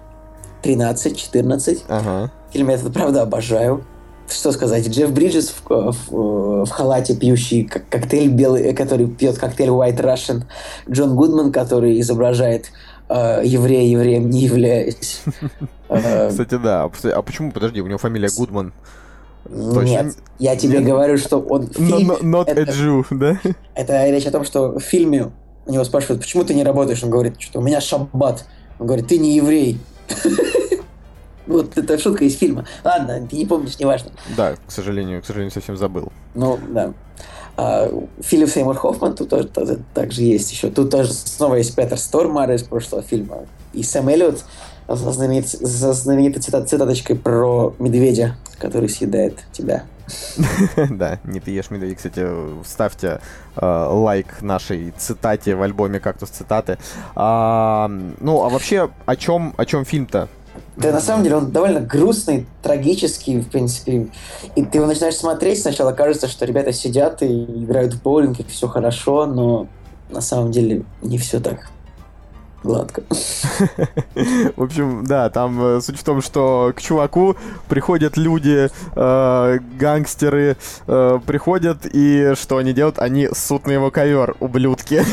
[0.63, 1.83] 13-14.
[1.89, 2.33] Ага.
[2.53, 3.85] Фильм я этот, правда, обожаю
[4.29, 10.01] что сказать, Джефф Бриджес в, в, в халате, пьющий коктейль белый, который пьет коктейль White
[10.01, 10.45] Russian,
[10.91, 12.73] Джон Гудман, который изображает
[13.09, 15.23] э, еврея евреем не являясь.
[15.89, 16.91] Э, Кстати, да.
[17.15, 18.73] А почему, подожди, у него фамилия Гудман?
[19.51, 22.15] Нет, я тебе говорю, что он в фильме...
[22.17, 23.41] Not a Jew, да?
[23.75, 25.33] Это речь о том, что в фильме
[25.67, 27.03] у него спрашивают, почему ты не работаешь?
[27.03, 28.47] Он говорит, что у меня шаббат.
[28.79, 29.81] Он говорит, ты не еврей.
[31.47, 32.67] Вот это шутка из фильма.
[32.83, 34.11] Ладно, ты не помнишь, неважно.
[34.37, 36.11] Да, к сожалению, к сожалению, совсем забыл.
[36.35, 36.93] Ну, да.
[37.57, 37.89] А,
[38.21, 39.49] Филипп Сеймур Хоффман тут тоже
[39.95, 40.71] также есть еще.
[40.71, 43.47] Тут тоже снова есть Петер Стормар из прошлого фильма.
[43.73, 44.45] И Сэм Эллиот
[44.89, 49.85] со знаменит, знаменитой цитат, цитаточкой про медведя, который съедает тебя.
[50.91, 51.97] Да, не ты ешь медведя.
[51.97, 52.27] Кстати,
[52.65, 53.21] ставьте
[53.57, 56.79] э, лайк нашей цитате в альбоме «Кактус цитаты».
[57.17, 60.29] А, ну, а вообще, о чем, о чем фильм-то?
[60.77, 64.09] Да, на самом деле он довольно грустный, трагический, в принципе.
[64.55, 68.45] И ты его начинаешь смотреть, сначала кажется, что ребята сидят и играют в боулинг, и
[68.45, 69.67] все хорошо, но
[70.11, 71.71] на самом деле не все так
[72.63, 73.03] гладко.
[74.57, 77.37] В общем, да, там э, суть в том, что к чуваку
[77.69, 82.99] приходят люди, э, гангстеры, э, приходят, и что они делают?
[82.99, 85.05] Они ссут на его ковер, ублюдки.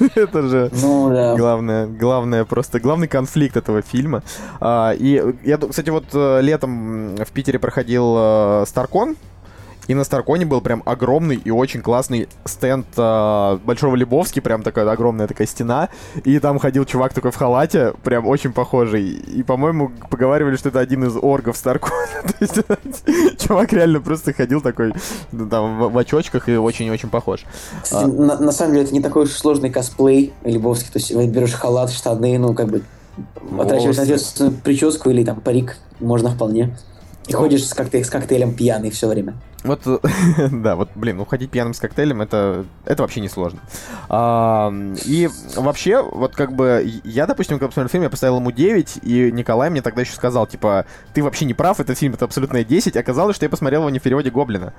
[0.14, 1.36] Это же ну, да.
[1.36, 4.22] главное, главное, просто главный конфликт этого фильма.
[4.60, 9.16] А, и я, кстати, вот э, летом в Питере проходил э, Старкон,
[9.90, 14.88] и на Старконе был прям огромный и очень классный стенд э, Большого Лебовски, прям такая
[14.88, 15.88] огромная такая стена.
[16.22, 19.08] И там ходил чувак такой в халате, прям очень похожий.
[19.08, 22.06] И, по-моему, поговаривали, что это один из оргов Старкона.
[23.36, 24.92] чувак реально просто ходил такой
[25.32, 27.44] ну, там в, очочках и очень-очень похож.
[27.82, 28.06] Кстати, а...
[28.06, 30.92] на, на самом деле это не такой уж сложный косплей Лебовский.
[30.92, 32.84] То есть берешь халат, штаны, ну как бы
[33.58, 36.76] отращиваешь соответственно прическу или там парик, можно вполне.
[37.26, 39.34] И ходишь с, коктейль, с коктейлем пьяный все время.
[39.62, 39.82] Вот,
[40.50, 43.60] да, вот, блин, уходить пьяным с коктейлем, это, это вообще не сложно.
[44.08, 44.72] А,
[45.04, 49.30] и вообще, вот как бы, я, допустим, когда посмотрел фильм, я поставил ему 9, и
[49.32, 52.96] Николай мне тогда еще сказал, типа, ты вообще не прав, этот фильм это абсолютно 10,
[52.96, 54.72] оказалось, что я посмотрел его не в переводе Гоблина.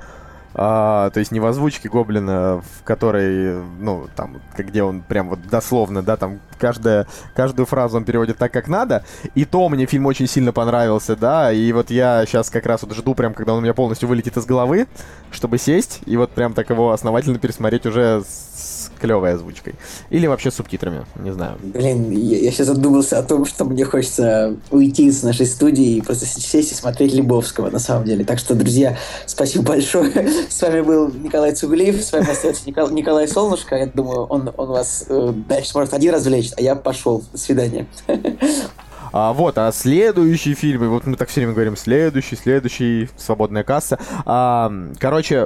[0.53, 5.39] А, то есть не в озвучке Гоблина, в которой, ну, там, где он прям вот
[5.47, 9.03] дословно, да, там каждая, каждую фразу он переводит так, как надо.
[9.35, 12.93] И то мне фильм очень сильно понравился, да, и вот я сейчас как раз вот
[12.93, 14.87] жду прям, когда он у меня полностью вылетит из головы,
[15.31, 19.73] чтобы сесть и вот прям так его основательно пересмотреть уже с клевой озвучкой.
[20.11, 21.57] Или вообще субтитрами, не знаю.
[21.61, 26.01] Блин, я, я сейчас задумался о том, что мне хочется уйти из нашей студии и
[26.01, 28.23] просто сесть и смотреть Лебовского, на самом деле.
[28.23, 30.11] Так что, друзья, спасибо большое.
[30.49, 33.75] С вами был Николай Цугулиев, с вами остается Николай, Николай Солнышко.
[33.75, 37.23] Я думаю, он, он вас э, дальше сможет один развлечь, а я пошел.
[37.31, 37.87] До свидания.
[39.11, 43.99] А, вот, а следующий фильм, вот мы так все время говорим, следующий, следующий, свободная касса.
[44.25, 45.45] А, короче...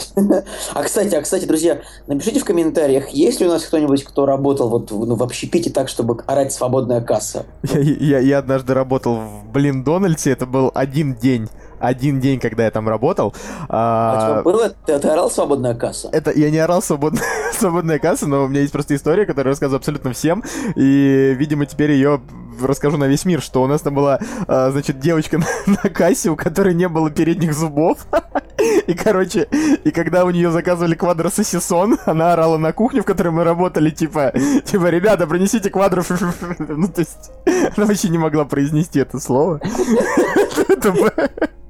[0.74, 4.70] А, кстати, а, кстати, друзья, напишите в комментариях, есть ли у нас кто-нибудь, кто работал
[4.70, 7.46] вот ну, в общепите так, чтобы орать свободная касса?
[7.64, 11.50] Я, я, я однажды работал в Блин Дональдсе, это был один день
[11.80, 13.34] один день, когда я там работал.
[13.70, 14.70] А, а было?
[14.86, 16.10] Ты, ты орал свободная касса?
[16.12, 17.24] Это я не орал свободная,
[17.56, 20.44] свободная касса, но у меня есть просто история, которую я рассказываю абсолютно всем.
[20.76, 22.22] И, видимо, теперь ее
[22.62, 26.30] расскажу на весь мир, что у нас там была, а, значит, девочка на, на кассе,
[26.30, 28.08] у которой не было передних зубов.
[28.88, 29.48] И, короче,
[29.84, 34.34] и когда у нее заказывали квадрососисон, она орала на кухню, в которой мы работали, типа,
[34.64, 36.04] типа, ребята, принесите квадро...
[36.60, 37.32] Ну, то есть,
[37.76, 39.60] она вообще не могла произнести это слово.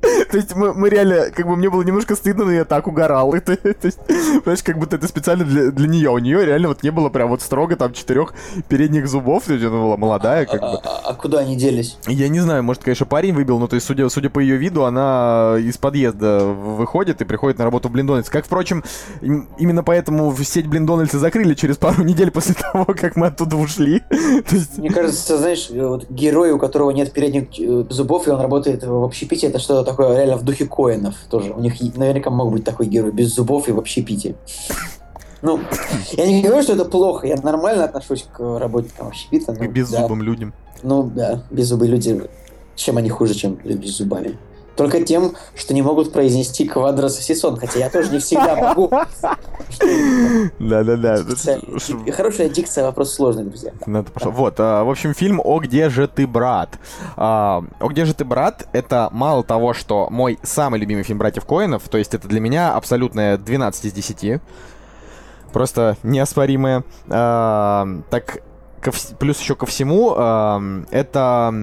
[0.31, 3.33] То есть мы, мы реально, как бы мне было немножко стыдно, но я так угорал.
[3.35, 3.99] Это, то есть,
[4.43, 6.09] понимаешь, как будто это специально для, для нее.
[6.09, 8.33] У нее реально вот не было прям вот строго там четырех
[8.67, 9.45] передних зубов.
[9.45, 10.77] То есть она была молодая, как а, бы.
[10.83, 11.97] А, а куда они делись?
[12.07, 14.85] Я не знаю, может, конечно, парень выбил, но то есть, судя, судя по ее виду,
[14.85, 18.29] она из подъезда выходит и приходит на работу в Блиндональдс.
[18.29, 18.83] Как, впрочем,
[19.21, 24.03] именно поэтому сеть Блиндональдса закрыли через пару недель после того, как мы оттуда ушли.
[24.51, 24.77] есть...
[24.77, 29.03] Мне кажется, знаешь, вот герой, у которого нет передних э, зубов, и он работает в
[29.03, 31.53] общепите, это что-то такое реально в духе Коинов тоже.
[31.53, 34.35] У них наверняка мог быть такой герой без зубов и в общепите.
[35.41, 35.59] Ну,
[36.13, 39.53] я не говорю, что это плохо, я нормально отношусь к работникам общепита.
[39.53, 40.25] Ну, к беззубым да.
[40.25, 40.53] людям.
[40.81, 42.23] Ну да, беззубые люди,
[42.75, 44.37] чем они хуже, чем люди с зубами?
[44.75, 48.91] Только тем, что не могут произнести квадрососисон, хотя я тоже не всегда могу.
[50.59, 51.19] Да-да-да.
[52.11, 53.71] Хорошая дикция, вопрос сложный, друзья.
[53.85, 54.09] Надо.
[54.15, 56.77] Вот, а, в общем, фильм «О, где же ты, брат?».
[57.15, 61.45] А, «О, где же ты, брат?»— это мало того, что мой самый любимый фильм «Братьев
[61.45, 64.41] Коинов», то есть это для меня абсолютное 12 из 10.
[65.53, 66.83] Просто неоспоримое.
[67.07, 68.41] А, так,
[69.19, 70.11] плюс еще ко всему,
[70.91, 71.53] это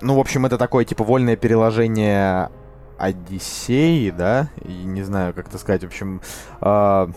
[0.00, 2.50] ну, в общем, это такое, типа, вольное переложение
[2.98, 4.48] Одиссеи, да?
[4.64, 6.20] И не знаю, как это сказать, в общем...
[6.60, 7.08] Э,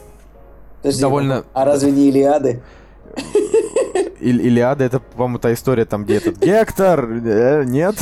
[0.81, 1.43] Подожди, довольно...
[1.53, 2.61] А разве не Илиады?
[4.19, 7.95] Иль, Илиада это, по-моему, та история там, где этот Гектор, э, нет?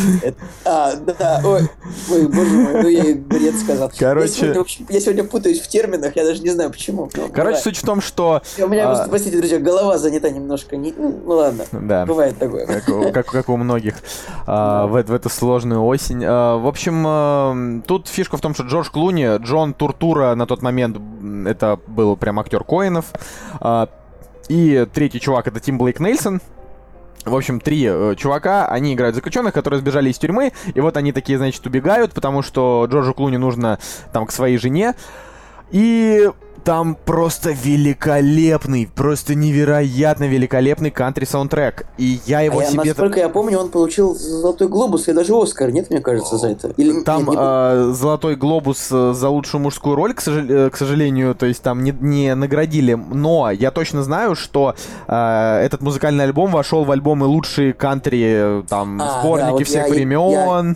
[0.65, 1.69] А, да, ой,
[2.11, 3.91] ой, боже мой, ну я и бред сказал.
[3.97, 4.47] Короче...
[4.47, 7.09] Я сегодня, я сегодня путаюсь в терминах, я даже не знаю почему.
[7.15, 8.41] Ну, Короче, суть в том, что...
[8.57, 9.07] У меня, а...
[9.07, 10.93] простите, друзья, голова занята немножко, не...
[10.97, 12.05] ну, ну ладно, да.
[12.05, 12.65] бывает такое.
[12.65, 13.95] Как, как, как у многих
[14.45, 16.23] а, в, в эту сложную осень.
[16.25, 20.61] А, в общем, а, тут фишка в том, что Джордж Клуни, Джон Туртура на тот
[20.61, 20.97] момент,
[21.47, 23.05] это был прям актер Коинов,
[23.59, 23.89] а,
[24.49, 26.41] и третий чувак это Тим Блейк Нельсон.
[27.25, 31.11] В общем, три э, чувака, они играют заключенных, которые сбежали из тюрьмы, и вот они
[31.11, 33.79] такие, значит, убегают, потому что Джорджу Клуни нужно
[34.13, 34.95] там к своей жене.
[35.69, 36.29] И
[36.67, 41.85] там просто великолепный, просто невероятно великолепный кантри-саундтрек.
[41.97, 42.83] И я его а себе...
[42.83, 46.73] Насколько я помню, он получил Золотой Глобус и даже Оскар, нет, мне кажется, за это?
[46.75, 47.03] Или...
[47.03, 47.35] Там нет, не...
[47.39, 50.43] э, Золотой Глобус э, за лучшую мужскую роль, к, сожал...
[50.43, 54.75] Э, к сожалению, то есть там не, не наградили, но я точно знаю, что
[55.07, 59.87] э, этот музыкальный альбом вошел в альбомы лучшие кантри, там, а, сборники да, вот всех
[59.87, 60.31] я, времен.
[60.31, 60.75] Я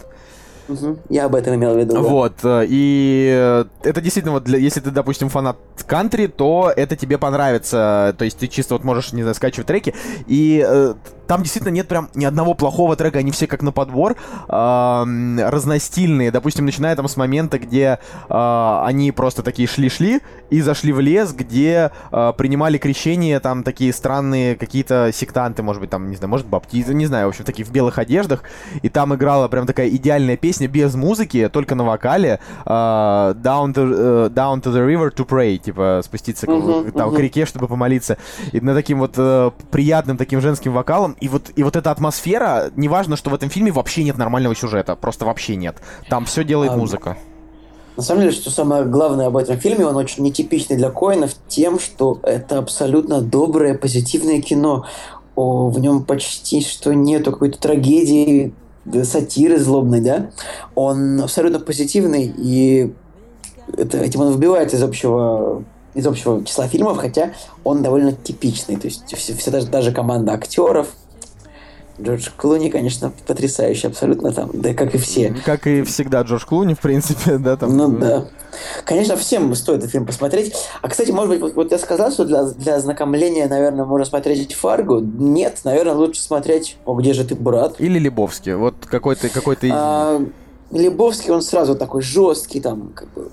[0.72, 0.98] Угу.
[1.10, 2.02] Я об этом имел в виду.
[2.02, 2.34] Вот.
[2.44, 2.64] Да.
[2.64, 7.18] Э, и э, это действительно, вот для, если ты, допустим, фанат кантри, то это тебе
[7.18, 8.16] понравится.
[8.18, 9.94] То есть ты чисто вот можешь, не знаю, скачивать треки.
[10.28, 10.94] И э,
[11.32, 14.18] там действительно нет прям ни одного плохого трека, они все как на подбор,
[14.50, 16.30] э, разностильные.
[16.30, 21.32] Допустим, начиная там с момента, где э, они просто такие шли-шли и зашли в лес,
[21.32, 26.48] где э, принимали крещение там такие странные какие-то сектанты, может быть, там, не знаю, может,
[26.48, 28.44] баптизы, не знаю, в общем, такие в белых одеждах.
[28.82, 32.42] И там играла прям такая идеальная песня без музыки, только на вокале.
[32.66, 37.10] Э, down, to, uh, down to the river to pray, типа спуститься uh-huh, к, там,
[37.12, 37.16] uh-huh.
[37.16, 38.18] к реке, чтобы помолиться.
[38.52, 42.72] И на таким вот uh, приятным таким женским вокалом и вот, и вот эта атмосфера,
[42.76, 45.78] неважно, что в этом фильме вообще нет нормального сюжета, просто вообще нет.
[46.10, 47.18] Там все делает а, музыка.
[47.96, 51.80] На самом деле, что самое главное об этом фильме, он очень нетипичный для Коинов тем,
[51.80, 54.88] что это абсолютно доброе, позитивное кино.
[55.36, 58.54] О, в нем почти что нету какой-то трагедии,
[59.04, 60.32] сатиры злобной, да?
[60.74, 62.94] Он абсолютно позитивный, и
[63.78, 68.78] это, этим он выбивает из общего из общего числа фильмов, хотя он довольно типичный.
[68.78, 70.88] То есть все, все даже, даже команда актеров,
[72.02, 75.36] Джордж Клуни, конечно, потрясающий абсолютно там, да как и все.
[75.46, 77.76] Как и всегда Джордж Клуни, в принципе, да, там.
[77.76, 78.26] Ну да.
[78.86, 80.54] Конечно, всем стоит этот фильм посмотреть.
[80.82, 85.00] А, кстати, может быть, вот я сказал, что для, для ознакомления, наверное, можно смотреть Фаргу.
[85.00, 88.56] Нет, наверное, лучше смотреть «О, где же ты, брат?» Или Лебовский.
[88.56, 89.72] Вот какой-то какой из...
[89.74, 90.22] А,
[90.72, 93.32] Лебовский, он сразу такой жесткий, там, как бы,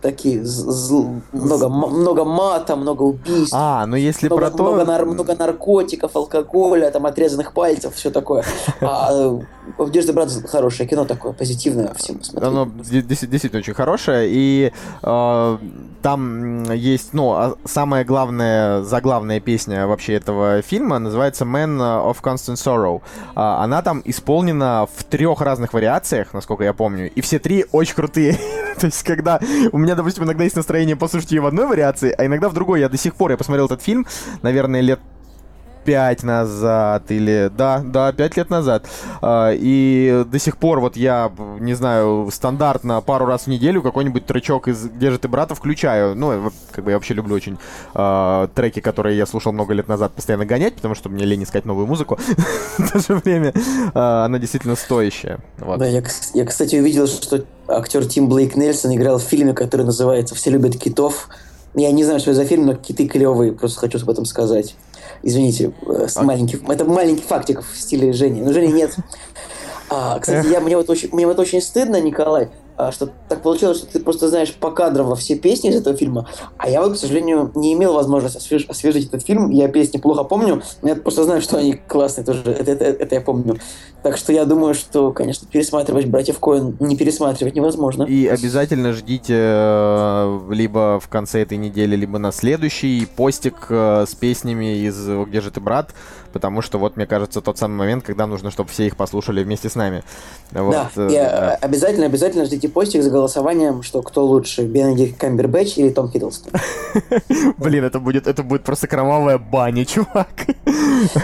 [0.00, 1.20] такие зл...
[1.32, 3.54] много, много мата, много убийств.
[3.56, 4.62] А, ну если много, про то...
[4.62, 5.04] Много, нар...
[5.04, 8.44] много наркотиков, алкоголя, там отрезанных пальцев, все такое.
[8.80, 9.38] А
[9.78, 12.50] в Дежде брат хорошее кино такое, позитивное всем смотреть.
[12.50, 15.58] Оно действительно очень хорошее, и э,
[16.02, 22.54] там есть, ну, а самая главная, заглавная песня вообще этого фильма называется Man of Constant
[22.54, 23.02] Sorrow.
[23.34, 27.94] А, она там исполнена в трех разных вариациях, насколько я помню, и все три очень
[27.94, 28.38] крутые.
[28.80, 29.40] То есть, когда
[29.72, 32.80] у меня, допустим, иногда есть настроение послушать ее в одной вариации, а иногда в другой.
[32.80, 34.06] Я до сих пор, я посмотрел этот фильм,
[34.42, 35.00] наверное, лет
[35.84, 38.86] пять назад или да, да, пять лет назад.
[39.22, 44.26] А, и до сих пор вот я, не знаю, стандартно пару раз в неделю какой-нибудь
[44.26, 46.14] тречок из «Где же ты, брата» включаю.
[46.14, 47.58] Ну, как бы я вообще люблю очень
[47.94, 51.64] э, треки, которые я слушал много лет назад, постоянно гонять, потому что мне лень искать
[51.64, 52.18] новую музыку.
[52.78, 55.38] В то же время э, она действительно стоящая.
[55.58, 56.02] Да, я,
[56.44, 61.28] кстати, увидел, что актер Тим Блейк Нельсон играл в фильме, который называется «Все любят китов».
[61.74, 64.74] Я не знаю, что это за фильм, но киты клевые, просто хочу об этом сказать.
[65.22, 68.40] Извините, э, с маленький, это маленький фактик в стиле Жени.
[68.42, 68.96] Но Жени нет.
[69.90, 73.78] А, кстати, я, мне, вот очень, мне вот очень стыдно, Николай, а, что так получилось,
[73.78, 76.94] что ты просто знаешь по кадрам во все песни из этого фильма, а я вот,
[76.94, 78.66] к сожалению, не имел возможности освеж...
[78.68, 79.50] освежить этот фильм.
[79.50, 82.42] Я песни плохо помню, но я просто знаю, что они классные тоже.
[82.42, 83.58] Это, это, это я помню.
[84.02, 88.04] Так что я думаю, что, конечно, пересматривать «Братьев Коэн» не пересматривать невозможно.
[88.04, 94.14] И обязательно ждите э, либо в конце этой недели, либо на следующий постик э, с
[94.14, 95.90] песнями из «Где же ты, брат?»,
[96.32, 99.68] потому что вот, мне кажется, тот самый момент, когда нужно, чтобы все их послушали вместе
[99.68, 100.02] с нами.
[100.52, 101.58] Вот, да, э, и да.
[101.60, 106.52] обязательно, обязательно ждите постик с голосованием, что кто лучше, Бенедикт Камбербэтч или Том Хиддлстон.
[107.58, 110.28] Блин, это будет, это будет просто кровавая баня, чувак.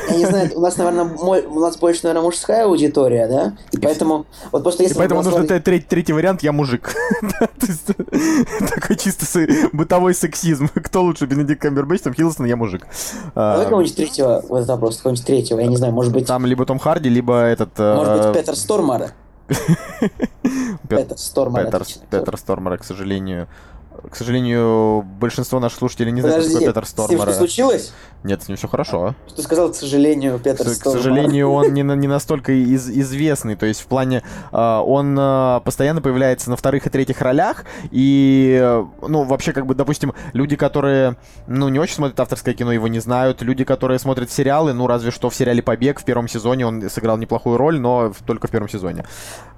[0.08, 3.56] Я не знаю, у нас, наверное, у нас больше, наверное, мужская аудитория, да?
[3.72, 4.26] И поэтому...
[4.52, 6.94] Вот просто если поэтому нужно третий, вариант, я мужик.
[8.58, 10.68] Такой чисто бытовой сексизм.
[10.74, 12.86] Кто лучше, Бенедикт Камбербэтч, Том Хиддлстон, я мужик.
[13.34, 16.26] Давай кого-нибудь третьего, вот этот вопрос, кого-нибудь третьего, я не знаю, может быть...
[16.26, 17.78] Там либо Том Харди, либо этот...
[17.78, 19.12] Может быть, Петер Стормар.
[20.88, 21.70] Петер Стормар.
[22.10, 23.48] Петер Стормар, к сожалению,
[24.10, 27.18] к сожалению, большинство наших слушателей не знают, что Петер Стормера.
[27.18, 27.92] С ним что случилось?
[28.22, 29.14] Нет, с ним все хорошо.
[29.28, 33.56] Что сказал, к сожалению, Петер К сожалению, он не, не настолько из, известный.
[33.56, 37.64] То есть в плане э, он э, постоянно появляется на вторых и третьих ролях.
[37.90, 41.16] И, ну, вообще, как бы, допустим, люди, которые,
[41.46, 43.42] ну, не очень смотрят авторское кино, его не знают.
[43.42, 47.18] Люди, которые смотрят сериалы, ну, разве что в сериале «Побег» в первом сезоне он сыграл
[47.18, 49.04] неплохую роль, но только в первом сезоне.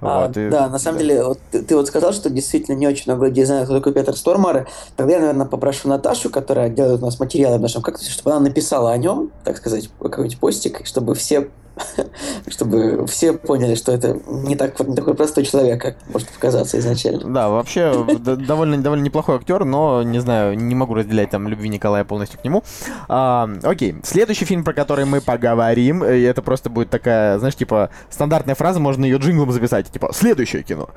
[0.01, 0.49] А, вот, и...
[0.49, 3.45] Да, на самом деле, вот, ты, ты вот сказал, что действительно не очень много людей
[3.45, 7.19] знают, кто такой Петер Стормер Стормары, тогда я, наверное, попрошу Наташу, которая делает у нас
[7.19, 11.49] материалы в нашем как чтобы она написала о нем, так сказать, какой-нибудь постик, чтобы все
[12.47, 17.29] чтобы все поняли, что это не, так, не такой простой человек, как может показаться изначально.
[17.29, 22.05] Да, вообще довольно, довольно неплохой актер, но, не знаю, не могу разделять там любви Николая
[22.05, 22.63] полностью к нему.
[23.09, 27.89] А, окей, следующий фильм, про который мы поговорим, и это просто будет такая, знаешь, типа,
[28.09, 30.89] стандартная фраза, можно ее джинглом записать, типа, следующее кино.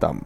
[0.00, 0.22] Там,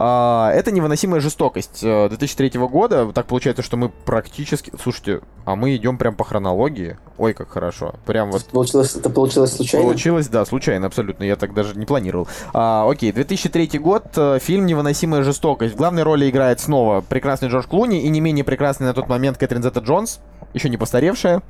[0.00, 3.12] это невыносимая жестокость 2003 э, года.
[3.12, 4.72] Так получается, что мы практически...
[4.82, 6.96] Слушайте, а мы идем прям по хронологии.
[7.18, 7.94] Ой, как хорошо.
[8.06, 8.44] Прям вот...
[8.46, 9.86] Получилось, это получилось случайно?
[9.86, 11.24] Получилось, да, случайно, абсолютно.
[11.24, 12.28] Я так даже не планировал.
[12.54, 14.04] А, окей, 2003 год.
[14.16, 15.74] Э, фильм «Невыносимая жестокость».
[15.74, 19.36] В главной роли играет снова прекрасный Джордж Клуни и не менее прекрасный на тот момент
[19.36, 20.20] Кэтрин Зетта Джонс.
[20.54, 21.42] Еще не постаревшая.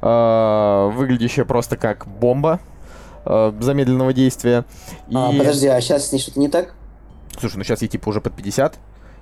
[0.00, 2.60] А, выглядящая просто как бомба
[3.24, 4.64] э, замедленного действия.
[5.12, 6.74] А, подожди, а сейчас с ней что-то не так?
[7.38, 8.78] Слушай, ну сейчас ей типа уже под 50.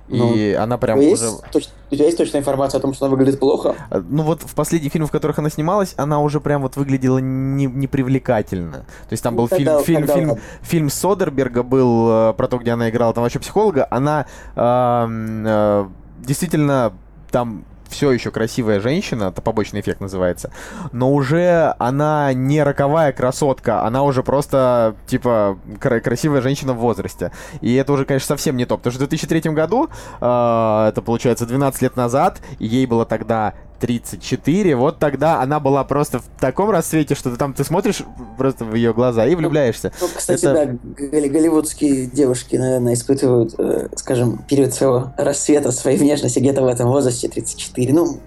[0.09, 1.31] Ну, и она прям есть уже...
[1.51, 1.67] Точ...
[1.91, 3.75] У тебя есть точная информация о том, что она выглядит плохо?
[3.91, 7.19] Э, ну вот в последних фильмах, в которых она снималась, она уже прям вот выглядела
[7.19, 8.79] не, непривлекательно.
[8.79, 12.47] То есть там был ну, тогда, фильм, тогда, фильм, фильм, фильм Содерберга был э, про
[12.47, 13.87] то, где она играла там вообще психолога.
[13.91, 14.25] Она
[14.55, 15.07] э,
[15.45, 15.87] э,
[16.25, 16.93] действительно
[17.29, 20.51] там все еще красивая женщина, это побочный эффект называется,
[20.91, 27.31] но уже она не роковая красотка, она уже просто, типа, кра- красивая женщина в возрасте.
[27.61, 29.89] И это уже, конечно, совсем не то, потому что в 2003 году,
[30.21, 36.19] э, это получается 12 лет назад, ей было тогда 34, вот тогда она была просто
[36.19, 38.03] в таком рассвете, что ты там ты смотришь
[38.37, 39.91] просто в ее глаза и влюбляешься.
[40.01, 40.77] Ну, кстати, Это...
[40.97, 46.89] да, голливудские девушки, наверное, испытывают, э, скажем, период своего рассвета, своей внешности где-то в этом
[46.89, 47.93] возрасте 34.
[47.93, 48.19] Ну,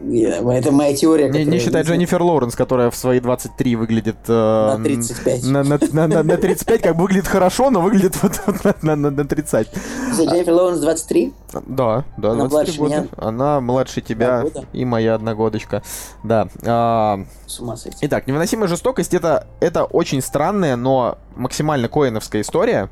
[0.51, 1.29] это моя теория.
[1.29, 4.17] Не, не считать Дженнифер Лоуренс, которая в свои 23 выглядит...
[4.29, 5.45] Э, на 35.
[5.45, 8.97] На, на, на, на, на 35 как бы выглядит хорошо, но выглядит вот, вот на,
[8.97, 9.69] на, на 30.
[10.17, 11.33] Дженнифер Лоуренс 23?
[11.67, 12.95] Да, да, Она 23 младше года.
[12.95, 13.07] Меня.
[13.17, 15.83] Она младше тебя и моя одногодка водочка.
[16.23, 16.49] Да.
[16.65, 17.25] А...
[17.47, 17.99] С ума сойти.
[18.03, 22.89] Итак, невыносимая жестокость это, это очень странная, но максимально коиновская история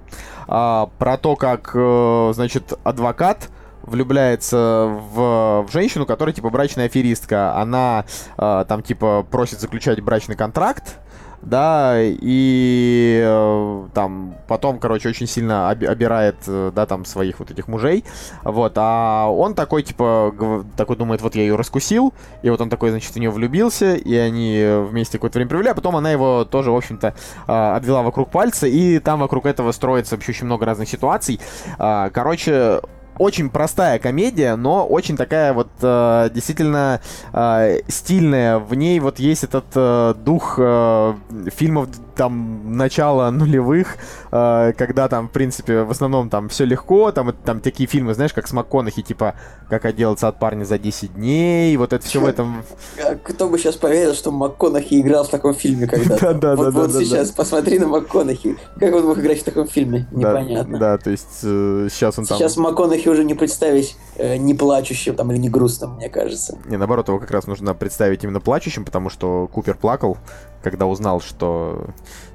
[0.49, 3.49] а, про то, как, э, значит, адвокат
[3.83, 7.57] влюбляется в, в женщину, которая, типа, брачная аферистка.
[7.57, 8.05] Она
[8.37, 10.99] э, там, типа, просит заключать брачный контракт,
[11.43, 17.51] да, и э, там потом, короче, очень сильно об, обирает, э, да, там своих вот
[17.51, 18.05] этих мужей,
[18.45, 22.13] вот, а он такой, типа, такой думает, вот я ее раскусил,
[22.43, 25.75] и вот он такой, значит, в нее влюбился, и они вместе какое-то время провели, а
[25.75, 27.15] потом она его тоже, в общем-то,
[27.47, 31.41] э, обвела вокруг пальца, и там вокруг этого строится вообще очень много разных ситуаций,
[31.79, 32.81] э, короче,
[33.21, 37.03] очень простая комедия, но очень такая вот э, действительно
[37.35, 38.59] э, стильная.
[38.59, 41.15] В ней вот есть этот э, дух э,
[41.55, 41.89] фильмов
[42.21, 43.97] там начала нулевых,
[44.31, 48.35] э, когда там, в принципе, в основном там все легко, там, там такие фильмы, знаешь,
[48.35, 49.37] как с МакКонахи, типа
[49.71, 52.63] «Как отделаться от парня за 10 дней», вот это все в этом...
[53.25, 56.35] Кто бы сейчас поверил, что МакКонахи играл в таком фильме когда-то?
[56.35, 56.71] Да, да, да.
[56.71, 58.59] Вот сейчас посмотри на МакКонахи.
[58.79, 60.07] Как он мог играть в таком фильме?
[60.13, 60.79] Непонятно.
[60.79, 62.37] Да, то есть сейчас он там...
[62.37, 66.59] Сейчас МакКонахи уже не представить э, не плачущим там или не грустным, мне кажется.
[66.67, 70.19] Не, наоборот, его как раз нужно представить именно плачущим, потому что Купер плакал,
[70.63, 71.87] когда узнал, что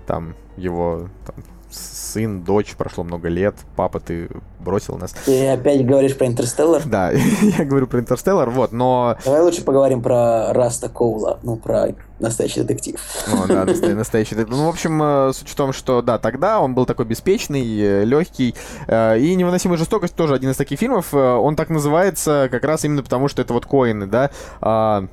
[0.05, 1.35] там его там,
[1.75, 5.13] сын, дочь, прошло много лет, папа, ты бросил нас.
[5.25, 6.83] Ты опять говоришь про Интерстеллар?
[6.85, 7.11] Да,
[7.57, 9.17] я говорю про Интерстеллар, вот, но...
[9.25, 12.99] Давай лучше поговорим про Раста Коула, ну, про настоящий детектив.
[13.27, 14.57] Ну, да, настоящий детектив.
[14.57, 18.05] Ну, в общем, э, суть в том, что, да, тогда он был такой беспечный, э,
[18.05, 18.55] легкий,
[18.87, 23.03] э, и «Невыносимая жестокость» тоже один из таких фильмов, он так называется как раз именно
[23.03, 25.05] потому, что это вот Коэны, да, а,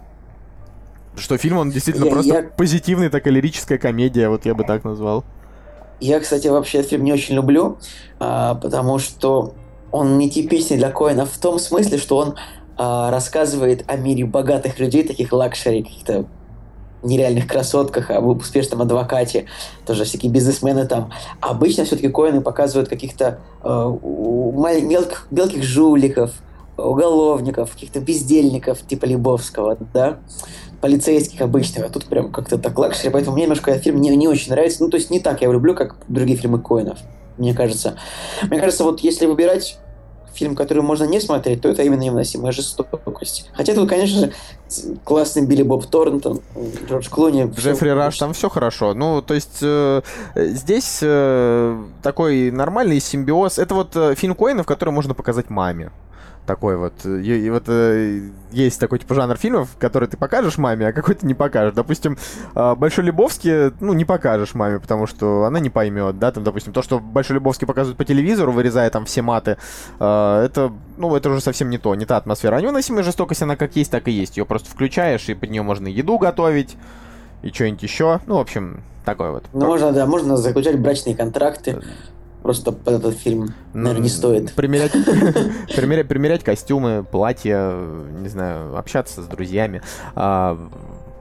[1.17, 2.43] что фильм, он действительно я, просто я...
[2.43, 5.25] позитивный, такая лирическая комедия, вот я бы так назвал.
[6.01, 7.79] Я, кстати, вообще этот фильм не очень люблю,
[8.19, 9.55] а, потому что
[9.93, 12.35] он нетипичный для Коэна в том смысле, что он
[12.77, 16.25] а, рассказывает о мире богатых людей, таких luxury, каких-то
[17.03, 19.47] нереальных красотках, об успешном адвокате,
[19.87, 21.13] тоже всякие бизнесмены там.
[21.41, 23.99] Обычно все-таки Коэны показывают каких-то э,
[24.83, 26.33] мелких, мелких жуликов,
[26.77, 30.19] уголовников, каких-то бездельников типа Лебовского, да
[30.83, 34.27] полицейских обычных, а тут прям как-то так luxury, поэтому мне немножко этот фильм не, не
[34.27, 34.83] очень нравится.
[34.83, 36.99] Ну, то есть не так я его люблю, как другие фильмы Коэнов,
[37.39, 37.97] мне кажется.
[38.43, 39.79] Мне кажется, вот если выбирать
[40.35, 43.49] фильм, который можно не смотреть, то это именно невыносимая жестокость.
[43.53, 44.33] Хотя тут, конечно же,
[45.05, 46.41] классный Билли Боб Торнтон,
[46.89, 47.45] Джордж Клуни.
[47.57, 48.95] Джеффри Раш, там все хорошо.
[48.95, 50.03] Ну, то есть э,
[50.35, 53.59] здесь э, такой нормальный симбиоз.
[53.59, 55.93] Это вот э, фильм Коинов, который можно показать маме
[56.47, 57.05] такой вот.
[57.05, 61.27] И, и вот э, есть такой типа жанр фильмов, который ты покажешь маме, а какой-то
[61.27, 61.75] не покажешь.
[61.75, 62.19] Допустим,
[62.55, 66.73] э, Большой Любовский, ну, не покажешь маме, потому что она не поймет, да, там, допустим,
[66.73, 69.57] то, что Большой Любовский показывают по телевизору, вырезая там все маты,
[69.99, 72.57] э, это, ну, это уже совсем не то, не та атмосфера.
[72.57, 74.37] А невыносимая жестокость, она как есть, так и есть.
[74.37, 76.77] Ее просто включаешь, и под нее можно еду готовить,
[77.43, 78.21] и что-нибудь еще.
[78.27, 79.45] Ну, в общем, такой вот.
[79.53, 81.83] Ну, можно, да, можно заключать брачные контракты.
[82.43, 84.53] Просто под этот фильм, наверное, не стоит.
[84.55, 84.93] Примерять,
[85.77, 87.73] примерять, примерять костюмы, платья,
[88.21, 89.83] не знаю, общаться с друзьями,
[90.15, 90.59] а,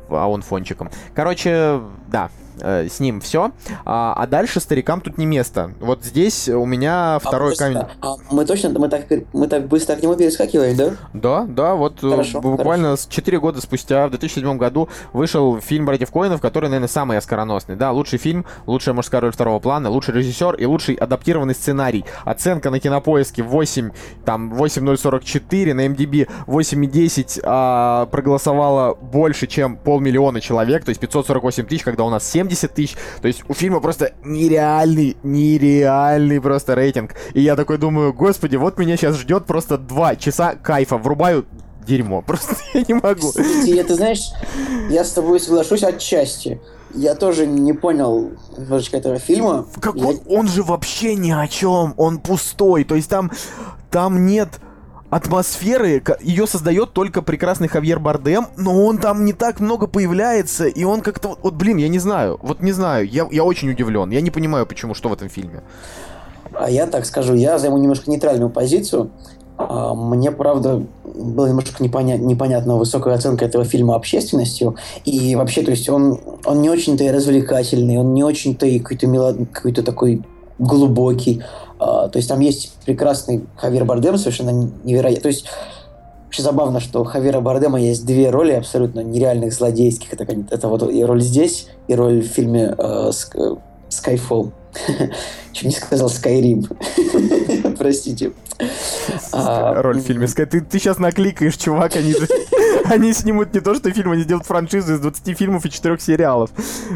[0.10, 0.90] а он фончиком.
[1.14, 3.51] Короче, да, э, с ним все.
[3.86, 5.74] А, а дальше старикам тут не место.
[5.80, 7.82] Вот здесь у меня а второй а камень.
[8.01, 10.91] А мы точно, мы так, мы так быстро к нему перескакиваем, да?
[11.14, 13.09] Да, да, вот э, хорошо, буквально хорошо.
[13.09, 17.76] 4 года спустя, в 2007 году, вышел фильм «Братьев Коинов», который, наверное, самый оскароносный.
[17.76, 22.05] Да, лучший фильм, лучшая мужская роль второго плана, лучший режиссер и лучший адаптированный сценарий.
[22.26, 23.91] Оценка на кинопоиске 8,
[24.26, 31.84] там, 8044, на MDB 8,10 а, проголосовало больше, чем полмиллиона человек, то есть 548 тысяч,
[31.84, 32.95] когда у нас 70 70 тысяч.
[33.22, 37.16] То есть у фильма просто нереальный, нереальный просто рейтинг.
[37.34, 40.97] И я такой думаю, господи, вот меня сейчас ждет просто два часа кайфа.
[40.97, 41.45] Врубаю
[41.86, 42.22] дерьмо.
[42.28, 43.30] Просто я не могу.
[43.30, 44.30] Кстати, ты знаешь,
[44.89, 46.62] я с тобой соглашусь отчасти.
[46.93, 49.66] Я тоже не понял немножечко этого фильма.
[49.80, 50.06] Как я...
[50.06, 52.84] он, он же вообще ни о чем, он пустой.
[52.84, 53.32] То есть там,
[53.89, 54.60] там нет
[55.12, 60.84] атмосферы ее создает только прекрасный Хавьер Бардем, но он там не так много появляется, и
[60.84, 61.38] он как-то...
[61.43, 64.66] Вот, блин, я не знаю, вот не знаю, я, я очень удивлен, я не понимаю,
[64.66, 65.62] почему, что в этом фильме.
[66.53, 69.12] А я так скажу, я займу немножко нейтральную позицию.
[69.57, 72.18] А, мне, правда, было немножко непоня...
[72.18, 74.78] непонятна высокая оценка этого фильма общественностью.
[75.03, 79.07] И вообще, то есть он, он не очень-то и развлекательный, он не очень-то и какой-то
[79.07, 79.38] мелод...
[79.51, 80.24] какой-то такой
[80.57, 81.43] глубокий.
[81.82, 85.22] А, то есть там есть прекрасный Хавьер Бардем, совершенно невероятный.
[85.22, 85.46] То есть
[86.26, 90.14] Вообще забавно, что у Хавира Бардема есть две роли абсолютно нереальных злодейских.
[90.14, 93.12] Это, это вот и роль здесь, и роль в фильме э,
[93.90, 94.54] Skyfall.
[95.52, 96.74] Чуть не сказал Skyrim.
[97.78, 98.32] Простите.
[99.34, 100.46] А, Роль в фильме Sky.
[100.46, 102.26] Ты, ты сейчас накликаешь, чувак, они же...
[102.92, 106.52] Они снимут не то, что фильм, они делают франшизу из 20 фильмов и 4 сериалов.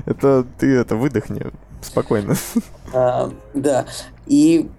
[0.05, 1.51] Это ты это выдохни.
[1.81, 2.35] Спокойно.
[2.93, 3.85] А, да.
[4.27, 4.69] И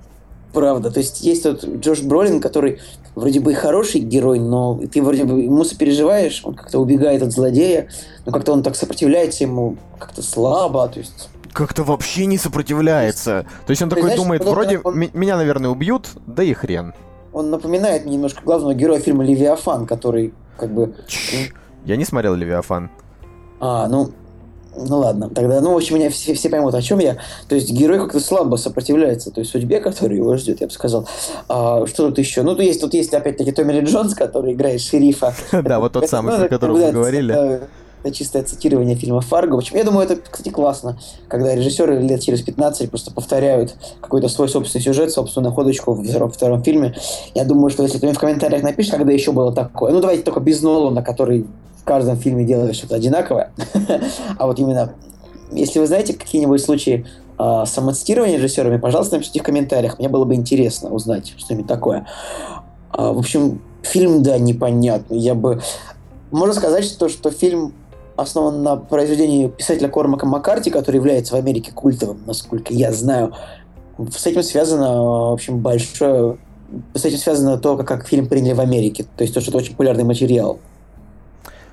[0.52, 0.90] правда.
[0.90, 2.80] То есть есть тот Джош Бролин, который
[3.14, 7.32] вроде бы и хороший герой, но ты вроде бы ему сопереживаешь, он как-то убегает от
[7.32, 7.88] злодея,
[8.24, 13.46] но как-то он так сопротивляется ему как-то слабо, то есть как-то вообще не сопротивляется.
[13.66, 14.98] То есть он такой знаешь, думает, вроде он...
[14.98, 16.92] меня, наверное, убьют, да и хрен.
[17.32, 20.94] Он напоминает мне немножко главного героя фильма «Левиафан», который как бы...
[21.84, 22.90] Я не смотрел «Левиафан».
[23.60, 24.10] А, ну,
[24.76, 27.16] ну ладно, тогда, ну, в общем, меня все, все поймут, о чем я.
[27.48, 31.08] То есть герой как-то слабо сопротивляется той судьбе, которая его ждет, я бы сказал.
[31.48, 32.42] А, что тут еще?
[32.42, 35.34] Ну, тут есть, тут есть опять-таки Томми Джонс, который играет шерифа.
[35.62, 37.60] Да, вот тот самый, про которого мы говорили
[38.02, 39.54] это чистое цитирование фильма «Фарго».
[39.54, 44.28] В общем, я думаю, это, кстати, классно, когда режиссеры лет через 15 просто повторяют какой-то
[44.28, 46.94] свой собственный сюжет, собственную ходочку в втором, втором фильме.
[47.34, 50.22] Я думаю, что если ты мне в комментариях напишешь, когда еще было такое, ну давайте
[50.22, 51.46] только без Нолана, который
[51.80, 53.52] в каждом фильме делает что-то одинаковое,
[54.38, 54.94] а вот именно,
[55.52, 57.06] если вы знаете какие-нибудь случаи
[57.38, 62.06] э, самоцитирования режиссерами, пожалуйста, напишите в комментариях, мне было бы интересно узнать что-нибудь такое.
[62.90, 65.18] А, в общем, фильм, да, непонятный.
[65.18, 65.60] Я бы...
[66.30, 67.72] Можно сказать, что, что фильм
[68.16, 73.32] основан на произведении писателя Кормака Маккарти, который является в Америке культовым, насколько я знаю.
[74.10, 76.38] С этим связано, в общем, большое...
[76.94, 79.06] С этим связано то, как, как фильм приняли в Америке.
[79.16, 80.58] То есть то, что это очень популярный материал.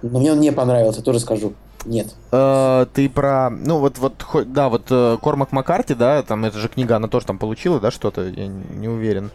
[0.01, 1.53] Но мне он не понравился, тоже скажу.
[1.85, 2.13] Нет.
[2.31, 6.69] Э, ты про, ну вот, вот, да, вот э, Кормак Маккарти, да, там эта же
[6.69, 9.31] книга, она тоже там получила, да, что-то, я не уверен.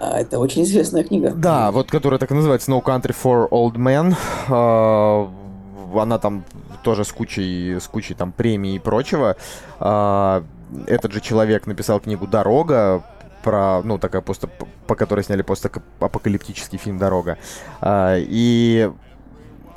[0.00, 1.32] А, это очень известная книга.
[1.34, 4.14] Да, вот которая так и называется No Country for Old Men.
[4.48, 5.47] Э,
[5.96, 6.44] она там
[6.82, 9.36] тоже с кучей, с кучей там премий и прочего.
[9.78, 10.44] А,
[10.86, 13.04] этот же человек написал книгу «Дорога»,
[13.42, 14.48] про, ну, такая просто,
[14.86, 17.38] по которой сняли постапокалиптический фильм «Дорога».
[17.80, 18.90] А, и,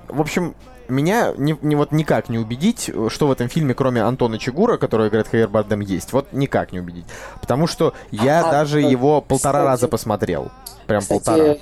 [0.08, 0.56] в общем,
[0.88, 5.08] меня не, не, вот никак не убедить, что в этом фильме, кроме Антона Чигура, который
[5.08, 6.12] играет Хейер Бардем, есть.
[6.14, 7.06] Вот никак не убедить.
[7.40, 10.52] Потому что я а, даже а, его полтора кстати, раза посмотрел.
[10.88, 11.56] Прям кстати, полтора.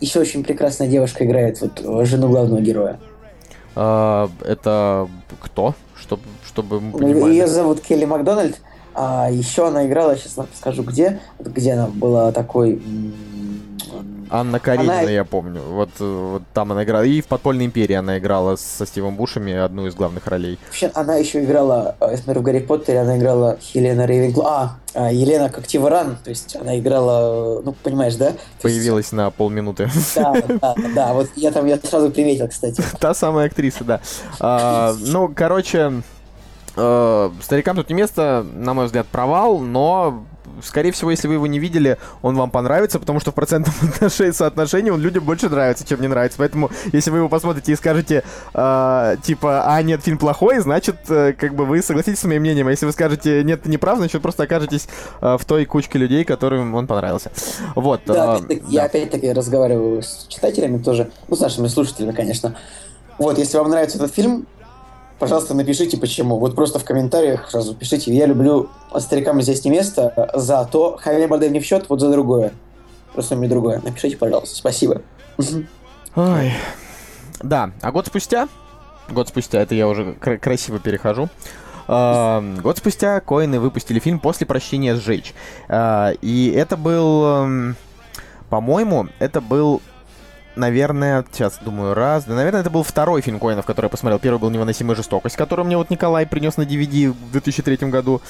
[0.00, 2.98] Еще очень прекрасная девушка играет вот жену главного героя.
[3.82, 5.08] А, это
[5.40, 5.74] кто?
[5.96, 7.32] Чтобы, чтобы мы ну, понимали.
[7.32, 8.60] Ее зовут Келли Макдональд.
[8.94, 12.82] А еще она играла, сейчас скажу где, где она была такой
[14.30, 15.10] Анна Каренина, она...
[15.10, 15.60] я помню.
[15.60, 17.02] Вот, вот там она играла.
[17.02, 20.58] И в «Подпольной империи» она играла со Стивом Бушами одну из главных ролей.
[20.66, 24.76] Вообще, она еще играла, я смотрю, в «Гарри Поттере» она играла Хелена Рейвенкло.
[24.92, 28.32] А, Елена Коктиваран, то есть она играла, ну, понимаешь, да?
[28.60, 29.12] Появилась есть...
[29.12, 29.88] на полминуты.
[30.16, 32.82] Да, да, да, вот я там, я сразу приметил, кстати.
[33.00, 34.00] Та самая актриса, да.
[34.40, 36.02] А, ну, короче,
[36.76, 40.24] э, старикам тут не место, на мой взгляд, провал, но
[40.62, 43.74] скорее всего, если вы его не видели, он вам понравится, потому что в процентном
[44.32, 46.38] соотношении он людям больше нравится, чем не нравится.
[46.38, 48.22] Поэтому, если вы его посмотрите и скажете,
[48.54, 52.68] э, типа, а, нет, фильм плохой, значит, э, как бы вы согласитесь с моим мнением.
[52.68, 54.88] А если вы скажете, нет, ты не прав, значит, вы просто окажетесь
[55.20, 57.30] э, в той кучке людей, которым он понравился.
[57.74, 58.02] Вот.
[58.06, 62.56] Да, э, опять я опять-таки разговариваю с читателями тоже, ну, с нашими слушателями, конечно.
[63.18, 64.46] Вот, если вам нравится этот фильм,
[65.20, 66.38] Пожалуйста, напишите почему.
[66.38, 68.12] Вот просто в комментариях сразу пишите.
[68.12, 70.98] Я люблю старикам здесь не место за то.
[70.98, 72.52] Хавьер Бардем не в счет, вот за другое.
[73.12, 73.82] Просто мне другое.
[73.84, 74.56] Напишите, пожалуйста.
[74.56, 75.02] Спасибо.
[76.16, 76.52] Ой.
[77.42, 78.48] Да, а год спустя,
[79.10, 81.28] год спустя, это я уже кр- красиво перехожу,
[81.88, 85.34] Uh, год спустя Коины выпустили фильм «После прощения сжечь».
[85.68, 87.74] Uh, и это был, um,
[88.48, 89.82] по-моему, это был
[90.56, 94.18] наверное, сейчас думаю, раз, да, наверное, это был второй фильм Коинов, который я посмотрел.
[94.18, 98.20] Первый был «Невыносимая жестокость», который мне вот Николай принес на DVD в 2003 году.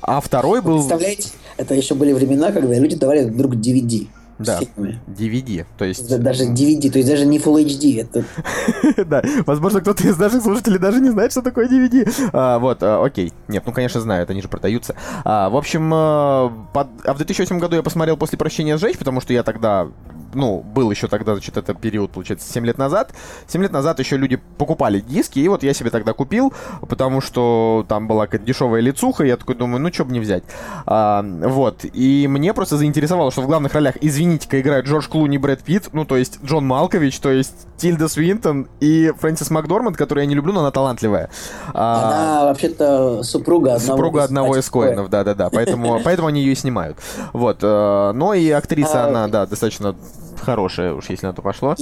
[0.00, 0.78] А второй был...
[0.78, 4.06] Представляете, это еще были времена, когда люди давали друг DVD.
[4.38, 4.60] Да,
[5.08, 6.08] DVD, то есть...
[6.20, 9.04] Даже DVD, то есть даже не Full HD, это...
[9.04, 12.08] да, возможно, кто-то из наших слушателей даже не знает, что такое DVD.
[12.32, 13.32] А, вот, а, окей.
[13.48, 14.94] Нет, ну, конечно, знают, они же продаются.
[15.24, 16.86] А, в общем, а, под...
[17.04, 19.88] а в 2008 году я посмотрел «После прощения сжечь», потому что я тогда
[20.34, 23.12] ну, был еще тогда, значит, это период, получается, 7 лет назад.
[23.46, 26.52] 7 лет назад еще люди покупали диски, и вот я себе тогда купил,
[26.88, 30.20] потому что там была какая-то дешевая лицуха, и я такой думаю, ну, что бы не
[30.20, 30.44] взять.
[30.86, 35.62] А, вот, и мне просто заинтересовало, что в главных ролях, извините-ка, играют Джордж Клуни, Брэд
[35.62, 40.28] Питт, ну, то есть Джон Малкович, то есть Тильда Свинтон и Фрэнсис Макдорманд, которую я
[40.28, 41.30] не люблю, но она талантливая.
[41.72, 46.56] А, она вообще-то супруга одного, супруга одного из Коинов, да-да-да, поэтому, поэтому они ее и
[46.56, 46.98] снимают.
[47.32, 49.94] Вот, э, но и актриса, а, она, да, достаточно
[50.40, 51.76] хорошая, уж если на то пошло.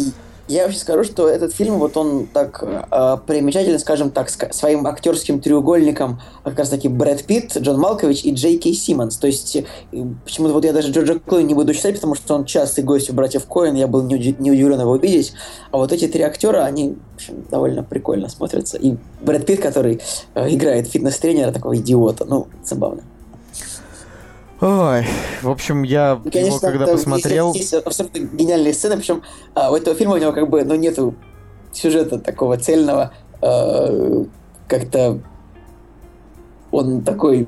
[0.49, 5.41] Я вообще скажу, что этот фильм, вот он так э, примечателен, скажем так, своим актерским
[5.41, 9.17] треугольником, как раз таки Брэд Питт, Джон Малкович и Джей Кей Симмонс.
[9.17, 9.57] То есть,
[10.25, 13.13] почему-то вот я даже Джорджа Клуни не буду читать, потому что он частый гость у
[13.13, 15.33] братьев Коэн, я был не, не удивлен его увидеть.
[15.73, 18.79] А вот эти три актера, они, в общем, довольно прикольно смотрятся.
[18.79, 20.01] И Брэд Питт, который
[20.37, 23.03] э, играет фитнес-тренера, такого идиота, ну, забавно.
[24.61, 25.07] Ой,
[25.43, 27.53] в общем, я ну, Конечно, его когда посмотрел...
[27.53, 29.23] Есть, есть абсолютно гениальные сцены, причем
[29.55, 31.15] а, у этого фильма у него как бы, ну, нету
[31.73, 34.25] сюжета такого цельного, э,
[34.67, 35.21] как-то
[36.71, 37.47] он такой...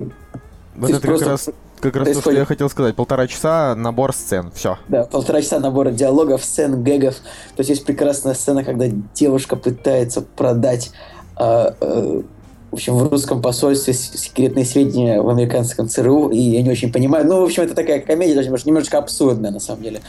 [0.76, 1.50] Вот это как раз,
[1.80, 2.94] как раз то, что я хотел сказать.
[2.94, 4.78] Полтора часа набор сцен, все.
[4.88, 7.16] Да, полтора часа набора диалогов, сцен, гэгов.
[7.16, 10.92] То есть есть прекрасная сцена, когда девушка пытается продать
[11.38, 12.22] э, э,
[12.70, 17.26] в общем, в русском посольстве секретные сведения в американском ЦРУ, и я не очень понимаю.
[17.26, 20.02] Ну, в общем, это такая комедия, даже немножечко абсурдная, на самом деле.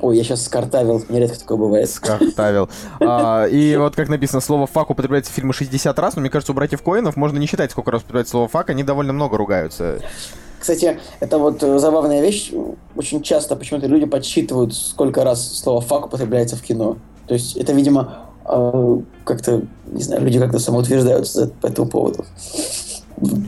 [0.00, 1.90] Ой, я сейчас скартавил, нередко такое бывает.
[1.90, 2.70] Скартавил.
[3.00, 6.52] а, и вот как написано, слово «фак» употребляется в фильме 60 раз, но мне кажется,
[6.52, 10.00] у братьев Коинов можно не считать, сколько раз употребляется слово «фак», они довольно много ругаются.
[10.58, 12.52] Кстати, это вот э, забавная вещь.
[12.96, 16.96] Очень часто почему-то люди подсчитывают, сколько раз слово «fuck» употребляется в кино.
[17.26, 18.27] То есть это, видимо,
[19.24, 22.24] как-то, не знаю, люди как-то самоутверждаются по этому поводу.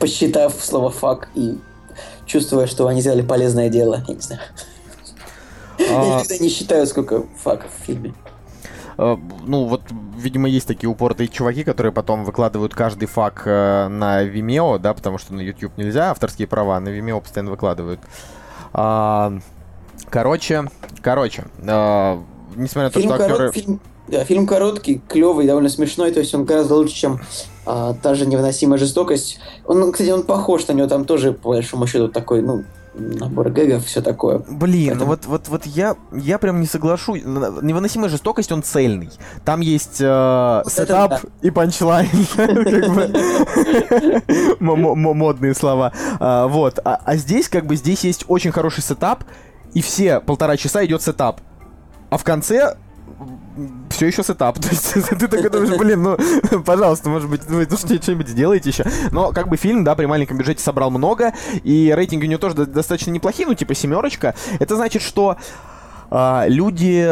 [0.00, 1.58] Посчитав слово «fuck» и
[2.26, 4.42] чувствуя, что они сделали полезное дело, я не знаю.
[5.78, 5.82] А...
[5.82, 8.14] Я никогда не считаю, сколько fuck ов в фильме.
[8.98, 9.82] А, ну, вот,
[10.16, 15.16] видимо, есть такие упоротые чуваки, которые потом выкладывают каждый fuck э, на Vimeo, да, потому
[15.16, 18.00] что на YouTube нельзя, авторские права на Vimeo постоянно выкладывают.
[18.72, 19.32] А,
[20.10, 20.64] короче,
[21.00, 22.22] короче, а,
[22.56, 23.52] несмотря на то, фильм что актеры...
[23.52, 23.80] Фильм,
[24.10, 27.20] да, фильм короткий, клевый, довольно смешной, то есть он гораздо лучше, чем
[27.64, 29.38] а, та же невыносимая жестокость.
[29.66, 33.84] Он, кстати, он похож на него, там тоже, по большому счету, такой, ну, набор гэгов,
[33.84, 34.42] все такое.
[34.48, 35.10] Блин, Поэтому...
[35.10, 37.22] вот, вот, вот я, я прям не соглашусь.
[37.22, 39.10] Невыносимая жестокость, он цельный.
[39.44, 41.20] Там есть э, setup да.
[41.42, 42.08] и punchline.
[44.60, 45.92] Модные слова.
[46.18, 46.78] А, вот.
[46.84, 49.24] А, а здесь, как бы, здесь есть очень хороший setup,
[49.72, 51.40] и все полтора часа идет setup.
[52.10, 52.76] А в конце
[53.90, 54.58] все еще setup.
[54.60, 56.18] То есть ты такой думаешь, блин, ну,
[56.64, 58.84] пожалуйста, может быть, вы что-нибудь сделаете еще.
[59.10, 62.66] Но как бы фильм, да, при маленьком бюджете собрал много, и рейтинги у него тоже
[62.66, 64.34] достаточно неплохие, ну, типа семерочка.
[64.58, 65.36] Это значит, что
[66.12, 67.08] Uh, люди,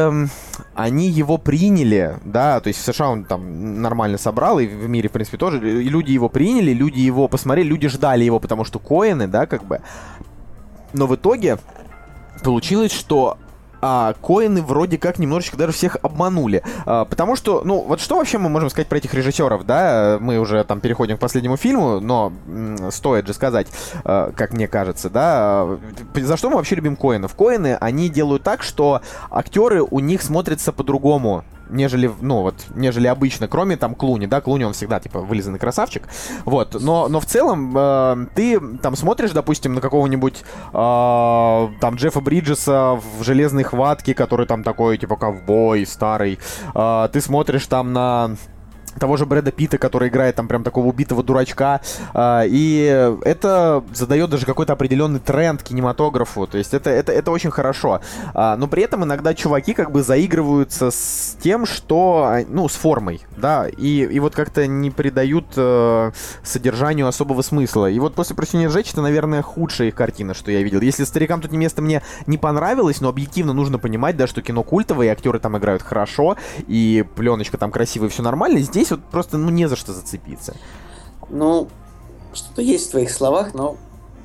[0.74, 5.08] они его приняли, да, то есть в США он там нормально собрал, и в мире,
[5.08, 8.80] в принципе, тоже, и люди его приняли, люди его посмотрели, люди ждали его, потому что
[8.80, 9.82] Коэны, да, как бы.
[10.94, 11.58] Но в итоге
[12.42, 13.38] получилось, что
[13.80, 16.62] а коины вроде как немножечко даже всех обманули.
[16.86, 20.18] А, потому что, ну, вот что вообще мы можем сказать про этих режиссеров, да?
[20.20, 23.68] Мы уже там переходим к последнему фильму, но м, стоит же сказать,
[24.04, 25.66] а, как мне кажется, да?
[26.14, 27.34] За что мы вообще любим коинов?
[27.34, 33.48] Коины, они делают так, что актеры у них смотрятся по-другому нежели, ну, вот, нежели обычно,
[33.48, 36.08] кроме там Клуни, да, Клуни он всегда, типа, вылизанный красавчик,
[36.44, 42.20] вот, но, но в целом э, ты там смотришь, допустим, на какого-нибудь э, там Джеффа
[42.20, 46.38] Бриджеса в «Железной хватке», который там такой, типа, ковбой старый,
[46.74, 48.36] э, ты смотришь там на
[48.98, 51.80] того же Брэда Питта, который играет там прям такого убитого дурачка.
[52.14, 56.46] А, и это задает даже какой-то определенный тренд кинематографу.
[56.46, 58.00] То есть это, это, это очень хорошо.
[58.34, 62.74] А, но при этом иногда чуваки как бы заигрываются с тем, что, а, ну, с
[62.74, 66.10] формой, да, и, и вот как-то не придают э,
[66.42, 67.90] содержанию особого смысла.
[67.90, 70.80] И вот после «Прощения сжечь» это, наверное, худшая их картина, что я видел.
[70.80, 74.62] Если «Старикам тут не место» мне не понравилось, но объективно нужно понимать, да, что кино
[74.62, 76.36] культовое, и актеры там играют хорошо,
[76.66, 78.60] и пленочка там красивая, все нормально.
[78.60, 80.54] Здесь здесь вот просто ну, не за что зацепиться.
[81.30, 81.68] Ну,
[82.32, 83.76] что-то есть в твоих словах, но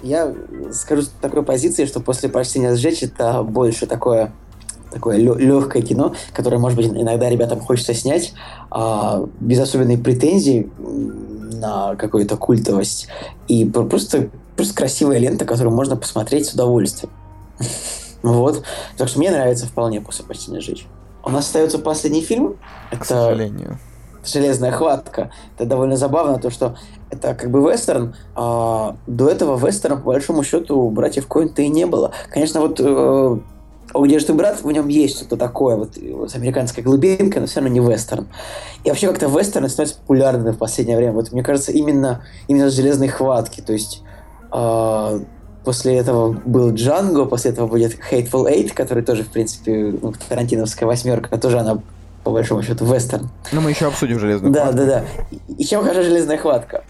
[0.02, 0.34] я
[0.72, 4.32] скажу с такой позиции, что после прочтения сжечь это больше такое
[4.92, 8.34] такое легкое кино, которое, может быть, иногда ребятам хочется снять
[8.70, 13.08] а, без особенной претензии на какую-то культовость.
[13.48, 17.12] И просто, просто красивая лента, которую можно посмотреть с удовольствием.
[18.22, 18.64] Вот.
[18.96, 20.86] Так что мне нравится вполне после «Почти сжечь».
[21.26, 22.56] У нас остается последний фильм.
[22.98, 23.78] К сожалению
[24.26, 25.32] железная хватка.
[25.56, 26.76] Это довольно забавно, то что
[27.10, 31.68] это как бы вестерн, а до этого вестерна, по большому счету, у братьев Коин-то и
[31.68, 32.12] не было.
[32.30, 33.38] Конечно, вот э,
[33.94, 37.46] «О, где же ты, брат?» в нем есть что-то такое, вот, вот американская глубинка, но
[37.46, 38.28] все равно не вестерн.
[38.84, 41.14] И вообще как-то вестерны становятся популярными в последнее время.
[41.14, 43.62] Вот мне кажется, именно, именно с железной хватки.
[43.62, 44.02] То есть
[44.52, 45.20] э,
[45.64, 50.88] после этого был Джанго, после этого будет Hateful Eight, который тоже, в принципе, ну, Тарантиновская
[50.88, 51.80] восьмерка, тоже она
[52.24, 53.30] по большому счету вестерн.
[53.52, 54.78] Ну, мы еще обсудим железную да, хватку.
[54.78, 55.56] Да, да, да.
[55.58, 56.84] И чем хороша железная хватка?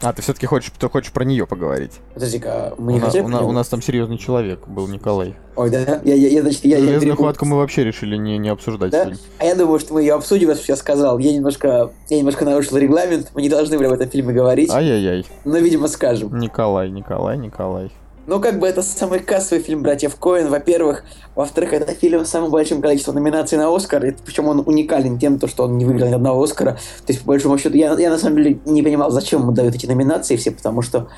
[0.00, 1.94] А, ты все-таки хочешь, ты хочешь про нее поговорить?
[2.14, 5.34] Подожди-ка, мы не у, хотели у, про у нас там серьезный человек был, Николай.
[5.56, 6.00] Ой, да?
[6.04, 7.24] Я, я, я, значит, я, я Железную перепутал.
[7.24, 9.06] хватку мы вообще решили не, не обсуждать Да?
[9.06, 9.18] сегодня.
[9.38, 11.18] А я думаю, что мы ее обсудим, раз я сказал.
[11.18, 15.26] Я немножко, я немножко нарушил регламент, мы не должны были об этом фильме говорить, Ай-яй-яй.
[15.44, 16.38] но, видимо, скажем.
[16.38, 17.90] Николай, Николай, Николай.
[18.28, 21.02] Ну, как бы это самый кассовый фильм «Братьев Коэн», во-первых.
[21.34, 25.38] Во-вторых, это фильм с самым большим количеством номинаций на «Оскар», и причем он уникален тем,
[25.38, 26.72] то, что он не выиграл ни одного «Оскара».
[27.06, 29.74] То есть, по большому счету, я, я на самом деле не понимал, зачем ему дают
[29.74, 31.08] эти номинации все, потому что...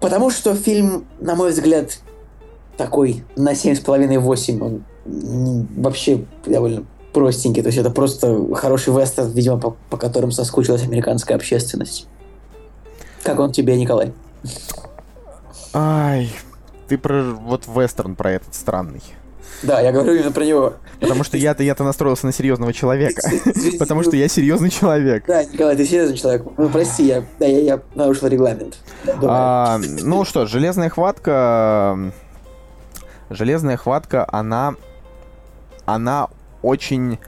[0.00, 1.98] Потому что фильм, на мой взгляд,
[2.78, 4.64] такой на 7,5-8.
[4.64, 7.60] Он вообще довольно простенький.
[7.60, 12.06] То есть это просто хороший вестерн, видимо, по, по которым соскучилась американская общественность.
[13.22, 14.14] Как он тебе, Николай?
[15.74, 16.30] Ай,
[16.88, 19.02] ты про вот вестерн про этот странный.
[19.62, 20.74] Да, я говорю именно про него.
[21.00, 23.22] Потому что я-то я-то настроился на серьезного человека.
[23.78, 25.24] Потому что я серьезный человек.
[25.26, 26.44] Да, Николай, ты серьезный человек.
[26.56, 28.78] Ну, прости, я, да, я, я нарушил регламент.
[29.22, 32.12] А, ну что, железная хватка.
[33.30, 34.74] Железная хватка, она.
[35.84, 36.28] Она
[36.62, 37.18] очень.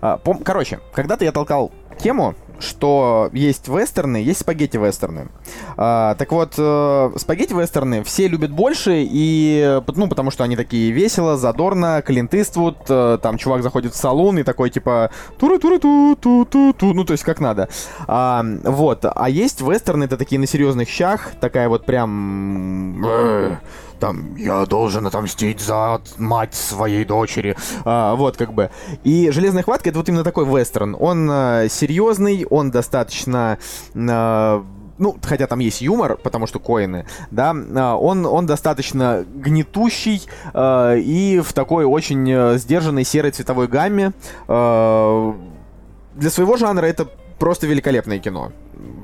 [0.00, 5.28] а, Короче, когда-то я толкал тему, что есть вестерны, есть спагетти-вестерны.
[5.76, 11.36] А, так вот, э, спагетти-вестерны все любят больше, и, ну, потому что они такие весело,
[11.36, 16.16] задорно, Клинт Иствуд, э, там чувак заходит в салон и такой, типа, туры туры ту
[16.20, 17.68] ту ту ту ну, то есть как надо.
[18.06, 23.02] А, вот, а есть вестерны, это такие на серьезных щах, такая вот прям...
[23.96, 27.56] э, Там, я должен отомстить за мать своей дочери.
[27.84, 28.70] А, вот, как бы.
[29.04, 30.96] И «Железная хватка»— это вот именно такой вестерн.
[30.98, 33.58] Он э, серьезный, он достаточно...
[33.94, 34.62] э,
[34.98, 40.98] ну, хотя там есть юмор, потому что коины, да, а, он, он достаточно гнетущий э,
[41.00, 44.12] и в такой очень э, сдержанной серой цветовой гамме.
[44.48, 45.32] Э,
[46.14, 48.52] для своего жанра это просто великолепное кино.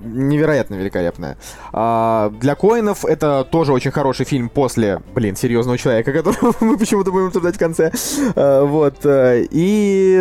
[0.05, 1.37] Невероятно великолепное.
[1.73, 7.11] А, для коинов это тоже очень хороший фильм после, блин, серьезного человека, которого мы почему-то
[7.13, 7.93] будем обсуждать в конце.
[8.35, 9.05] А, вот.
[9.05, 10.21] э, И,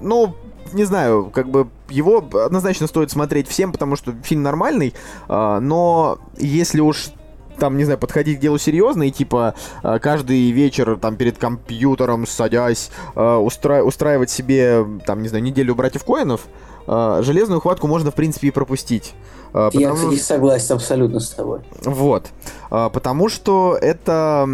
[0.00, 0.34] ну,
[0.72, 4.94] не знаю, как бы его однозначно стоит смотреть всем, потому что фильм нормальный,
[5.28, 7.10] а, но если уж
[7.58, 12.26] там, не знаю, подходить к делу серьезно и типа э, каждый вечер там перед компьютером
[12.26, 16.46] садясь э, устра- устраивать себе там, не знаю, неделю братьев Коинов,
[16.86, 19.14] железную хватку можно в принципе и пропустить.
[19.54, 21.60] Я, потому кстати, согласен абсолютно с тобой.
[21.82, 22.28] вот.
[22.70, 24.48] А, Потому что это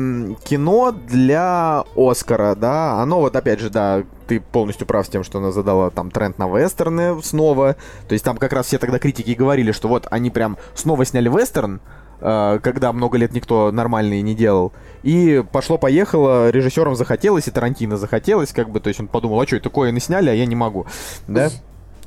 [0.45, 3.01] кино для Оскара, да.
[3.01, 6.39] Оно вот, опять же, да, ты полностью прав с тем, что она задала там тренд
[6.39, 7.77] на вестерны снова.
[8.09, 11.29] То есть там как раз все тогда критики говорили, что вот они прям снова сняли
[11.29, 11.81] вестерн,
[12.21, 14.73] а, когда много лет никто нормальный не делал.
[15.05, 19.55] И пошло-поехало, режиссерам захотелось, и Тарантино захотелось, как бы, то есть он подумал, а что,
[19.55, 20.87] это коины сняли, а я не могу,
[21.29, 21.51] да?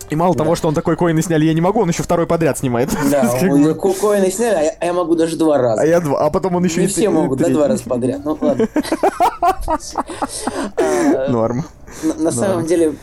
[0.10, 2.58] И мало того, что он такой коины сняли, я не могу, он еще второй подряд
[2.58, 2.90] снимает.
[3.10, 5.82] Да, он ко- коины сняли, а я, а я могу даже два раза.
[5.82, 8.22] А я два, а потом он еще Не и все могут, да, два раза подряд.
[8.24, 8.68] Ну, ладно.
[10.78, 11.66] А, Норм.
[12.18, 12.96] На самом деле,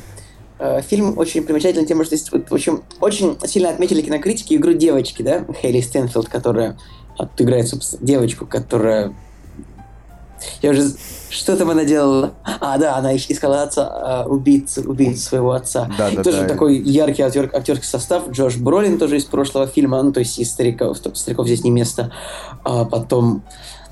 [0.59, 5.45] э, фильм очень примечателен тем, что в общем, очень сильно отметили кинокритики игру девочки, да,
[5.61, 6.77] Хейли Стэнфилд, которая
[7.39, 9.15] играет, собственно, девочку, которая...
[10.63, 10.91] Я уже...
[11.31, 12.33] Что там она делала?
[12.61, 15.91] А, да, она искала отца, э, убийцу, убийцу своего отца.
[15.99, 16.49] Да, да, тоже да.
[16.49, 18.31] такой яркий актер, актерский состав.
[18.31, 22.13] Джош Бролин тоже из прошлого фильма, ну, то есть из стариков, стариков здесь не место.
[22.65, 23.43] А потом...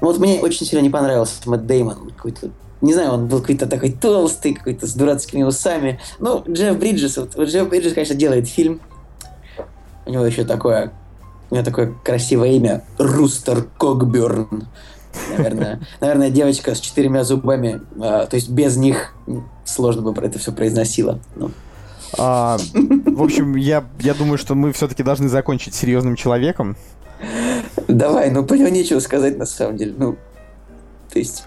[0.00, 2.10] Ну, вот мне очень сильно не понравился Мэтт Деймон.
[2.16, 5.98] Какой-то не знаю, он был какой-то такой толстый, какой-то с дурацкими усами.
[6.18, 8.80] Ну, Джефф Бриджес, вот, вот Джефф Бриджес, конечно, делает фильм.
[10.04, 10.92] У него еще такое,
[11.50, 14.68] у него такое красивое имя Рустер Кокберн.
[15.36, 19.14] Наверное, наверное, девочка с четырьмя зубами, а, то есть без них
[19.64, 21.20] сложно бы про это все произносила.
[21.34, 21.50] Ну,
[22.18, 26.76] А, в общем, я, я думаю, что мы все-таки должны закончить серьезным человеком.
[27.88, 29.94] давай, ну про него нечего сказать на самом деле.
[29.96, 30.16] Ну,
[31.12, 31.44] то есть,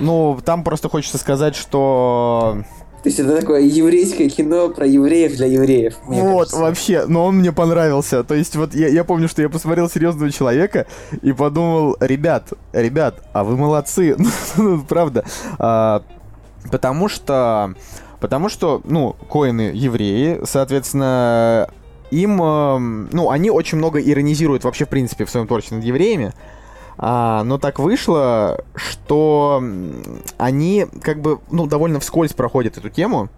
[0.00, 2.62] Ну, там просто хочется сказать, что...
[3.02, 5.94] то есть это такое еврейское кино про евреев для евреев.
[6.06, 6.60] вот, кажется.
[6.60, 8.22] вообще, но он мне понравился.
[8.22, 10.86] То есть, вот я, я помню, что я посмотрел серьезного человека
[11.20, 14.16] и подумал, ребят, ребят, а вы молодцы.
[14.56, 15.24] Ну, правда.
[15.58, 16.02] А,
[16.70, 17.74] потому что...
[18.20, 21.68] Потому что, ну, коины евреи, соответственно,
[22.12, 26.32] им, эм, ну, они очень много иронизируют вообще, в принципе, в своем творчестве над евреями.
[26.98, 29.62] А, но так вышло, что
[30.38, 33.28] они как бы, ну, довольно вскользь проходят эту тему.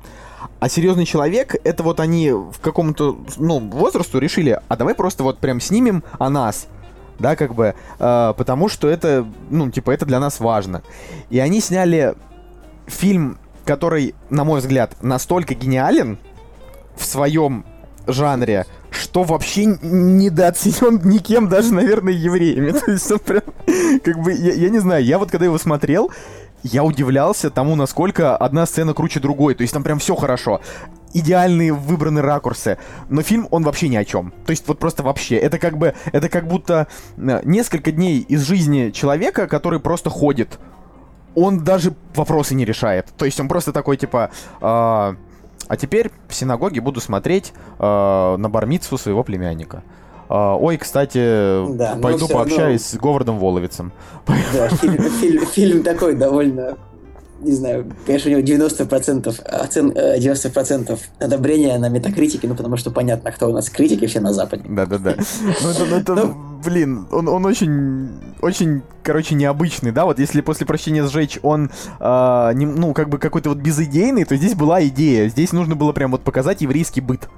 [0.61, 5.39] А серьезный человек, это вот они в каком-то, ну, возрасту решили, а давай просто вот
[5.39, 6.69] прям снимем о нас,
[7.19, 10.83] да, как бы, э, потому что это, ну, типа, это для нас важно.
[11.31, 12.15] И они сняли
[12.87, 16.19] фильм, который, на мой взгляд, настолько гениален
[16.97, 17.65] в своем
[18.07, 22.71] жанре, что вообще недооценен никем, даже, наверное, евреями.
[22.79, 23.43] То есть он прям,
[24.03, 26.11] как бы, я, я не знаю, я вот когда его смотрел,
[26.65, 29.55] я удивлялся тому, насколько одна сцена круче другой.
[29.55, 30.61] То есть там прям все хорошо.
[31.13, 32.79] Идеальные выбраны ракурсы.
[33.09, 34.33] Но фильм, он вообще ни о чем.
[34.47, 35.37] То есть вот просто вообще.
[35.37, 40.59] Это как бы, это как будто э, несколько дней из жизни человека, который просто ходит.
[41.35, 43.09] Он даже вопросы не решает.
[43.17, 44.31] То есть он просто такой, типа...
[44.61, 45.15] Э,
[45.69, 49.83] а теперь в синагоге буду смотреть э, на бармицу своего племянника.
[50.29, 52.99] А, ой, кстати, да, пойду пообщаюсь равно...
[52.99, 53.93] с Говардом Воловицем.
[54.27, 56.77] Да, фильм, фильм, фильм такой довольно
[57.41, 59.91] не знаю, конечно, у него 90% оцен...
[59.91, 64.33] 90% э, одобрения на метакритике, ну, потому что понятно, кто у нас критики все на
[64.33, 64.65] Западе.
[64.67, 65.17] Да-да-да.
[65.63, 70.41] Ну, это, ну, это ну, блин, он, он очень, очень, короче, необычный, да, вот если
[70.41, 74.85] после прощения сжечь он, э, не, ну, как бы какой-то вот безыдейный, то здесь была
[74.87, 77.29] идея, здесь нужно было прям вот показать еврейский быт,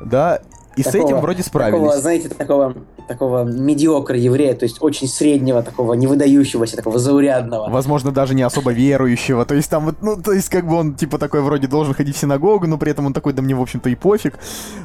[0.00, 0.40] да,
[0.76, 1.80] и такого, с этим вроде справились.
[1.80, 2.74] Такого, знаете, такого,
[3.08, 7.68] такого медиокра еврея, то есть очень среднего, такого невыдающегося, такого заурядного.
[7.70, 9.44] Возможно, даже не особо верующего.
[9.44, 12.16] То есть там вот, ну, то есть как бы он типа такой вроде должен ходить
[12.16, 14.38] в синагогу, но при этом он такой, да мне, в общем-то, и пофиг.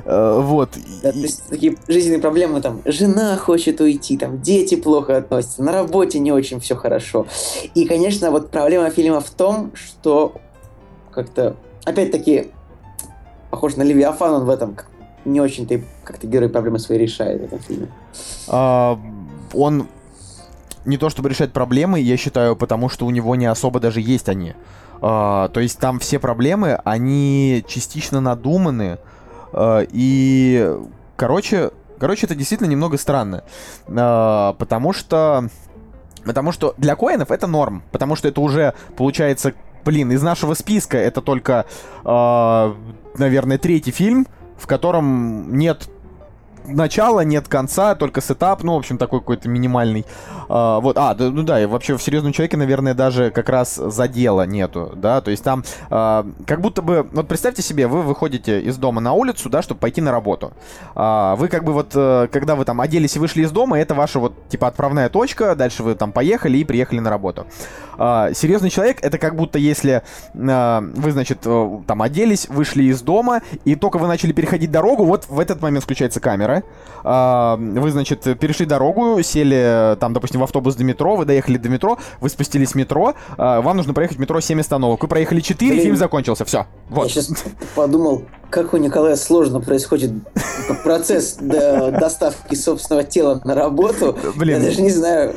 [0.06, 0.72] Э, вот.
[1.04, 5.72] Да, то есть такие жизненные проблемы, там, жена хочет уйти, там, дети плохо относятся, на
[5.72, 7.28] работе не очень все хорошо.
[7.76, 10.34] И, конечно, вот проблема фильма в том, что
[11.12, 11.56] как-то,
[11.86, 12.48] опять-таки,
[13.52, 14.76] похож на Левиафан он в этом
[15.26, 17.88] не очень-то как-то герой проблемы свои решает в этом фильме.
[18.48, 19.00] А,
[19.54, 19.88] он
[20.86, 24.30] не то чтобы решать проблемы, я считаю, потому что у него не особо даже есть
[24.30, 24.54] они.
[25.02, 29.00] А, то есть там все проблемы, они частично надуманы.
[29.52, 30.78] А, и,
[31.16, 33.44] короче, короче, это действительно немного странно.
[33.88, 35.50] А, потому что...
[36.24, 37.84] Потому что для коинов это норм.
[37.92, 39.54] Потому что это уже, получается,
[39.84, 41.66] блин, из нашего списка это только,
[42.04, 42.74] э,
[43.20, 44.26] наверное, третий фильм,
[44.58, 45.90] в котором нет
[46.68, 50.06] начала, нет конца, только сетап, ну, в общем, такой какой-то минимальный.
[50.50, 53.76] А, вот, а, да, ну да, и вообще в серьезном человеке, наверное, даже как раз
[53.76, 58.62] задела нету, да, то есть там а, как будто бы, вот представьте себе, вы выходите
[58.62, 60.54] из дома на улицу, да, чтобы пойти на работу.
[60.96, 63.96] А, вы как бы вот, а, когда вы там оделись и вышли из дома, это
[63.96, 67.46] ваша вот, типа, отправная точка, дальше вы там поехали и приехали на работу.
[67.98, 70.04] А, серьезный человек, это как будто если
[70.36, 75.06] а, вы, значит, э, там оделись, вышли из дома, и только вы начали переходить дорогу,
[75.06, 76.64] вот в этот момент включается камера.
[77.04, 81.70] А, вы, значит, перешли дорогу, сели там, допустим, в автобус до метро, вы доехали до
[81.70, 85.02] метро, вы спустились в метро, а, вам нужно проехать метро 7 остановок.
[85.02, 86.66] Вы проехали 4, Блин, фильм закончился, все.
[86.90, 87.06] Вот.
[87.06, 87.44] Я сейчас
[87.76, 90.12] подумал, как у Николая сложно происходит
[90.84, 94.18] процесс доставки собственного тела на работу.
[94.36, 94.60] Блин.
[94.62, 95.36] Я даже не знаю.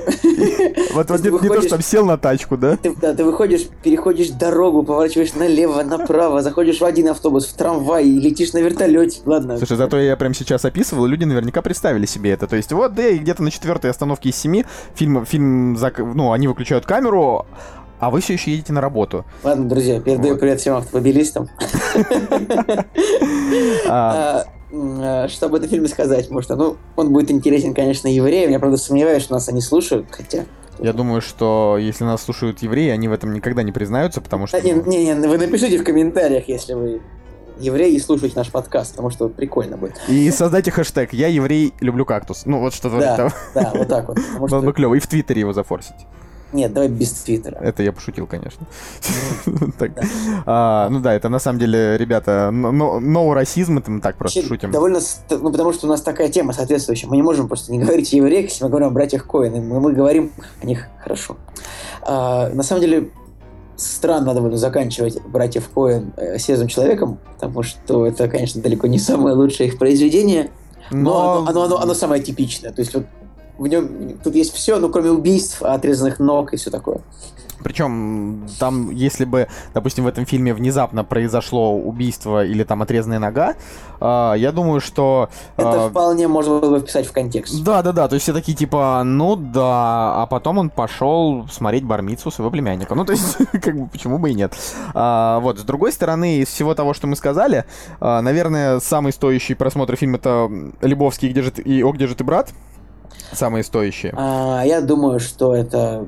[0.92, 2.76] Вот, вот не, выходишь, не то, что там сел на тачку, да?
[2.76, 8.06] Ты, да, ты выходишь, переходишь дорогу, поворачиваешь налево, направо, заходишь в один автобус, в трамвай
[8.06, 9.20] и летишь на вертолете.
[9.24, 9.58] Ладно.
[9.58, 12.46] Слушай, зато я прям сейчас описывал, люди наверняка представили себе это.
[12.46, 14.64] То есть вот, да, и где-то на четвертой остановке из семи
[14.94, 15.78] фильм, фильм,
[16.14, 17.46] ну, они выключают камеру,
[17.98, 19.24] а вы все еще едете на работу.
[19.42, 20.40] Ладно, друзья, передаю вот.
[20.40, 21.48] привет всем автомобилистам.
[24.72, 25.24] А.
[25.24, 26.24] А, что об этом фильме сказать?
[26.24, 28.50] Потому что, ну, он будет интересен, конечно, евреям.
[28.50, 30.44] Я, правда, сомневаюсь, что нас они слушают, хотя...
[30.78, 34.60] Я думаю, что если нас слушают евреи, они в этом никогда не признаются, потому что...
[34.60, 37.00] Не, не, не, вы напишите в комментариях, если вы
[37.58, 40.00] евреи и слушайте наш подкаст, потому что прикольно будет.
[40.08, 42.42] И создайте хэштег «Я еврей, люблю кактус».
[42.46, 43.30] Ну, вот что-то да, там.
[43.54, 44.18] Да, вот так вот.
[44.50, 44.94] Было бы клево.
[44.94, 45.96] И в Твиттере его зафорсить.
[46.52, 47.58] Нет, давай без твиттера.
[47.60, 48.66] Это я пошутил, конечно.
[50.46, 54.70] А, ну да, это на самом деле, ребята, но расизм, это мы так просто шутим.
[54.70, 57.08] Довольно, ну потому что у нас такая тема соответствующая.
[57.08, 59.92] Мы не можем просто не говорить о евреях, если мы говорим о братьях Коэн, мы,
[59.92, 60.32] говорим
[60.62, 61.36] о них хорошо.
[62.02, 63.10] А, на самом деле,
[63.76, 69.34] странно довольно заканчивать братьев Коэн э, «Свежим человеком», потому что это, конечно, далеко не самое
[69.36, 70.50] лучшее их произведение,
[70.90, 72.72] но, но оно, оно, оно, оно самое типичное.
[72.72, 73.04] То есть вот
[73.58, 77.00] в нем тут есть все, ну кроме убийств, отрезанных ног и все такое.
[77.62, 83.54] Причем там, если бы, допустим, в этом фильме внезапно произошло убийство или там отрезанная нога,
[84.00, 85.28] э, я думаю, что...
[85.56, 87.62] Э, Это вполне можно было бы вписать в контекст.
[87.64, 88.08] Да, да, да.
[88.08, 92.94] То есть все такие типа, ну да, а потом он пошел смотреть бармицу своего племянника.
[92.94, 94.54] Ну, то есть, как бы, почему бы и нет.
[94.94, 97.64] А, вот, с другой стороны, из всего того, что мы сказали,
[98.00, 100.48] а, наверное, самый стоящий просмотр фильм это
[100.80, 102.50] Любовский где же ты, и О, где же ты, брат?
[103.32, 104.12] Самые стоящие.
[104.16, 106.06] А, я думаю, что это...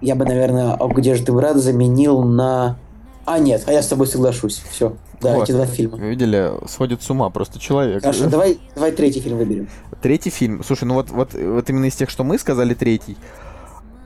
[0.00, 2.78] Я бы, наверное, «О, где же ты, брат» заменил на...
[3.26, 4.62] А, нет, а я с тобой соглашусь.
[4.70, 4.94] Все.
[5.20, 5.44] Да, Вот.
[5.44, 5.98] эти два фильма.
[5.98, 8.00] Вы видели, сходит с ума просто человек.
[8.00, 9.68] Хорошо, давай, давай третий фильм выберем.
[10.00, 10.64] Третий фильм.
[10.64, 13.18] Слушай, ну вот, вот, вот именно из тех, что мы сказали, третий.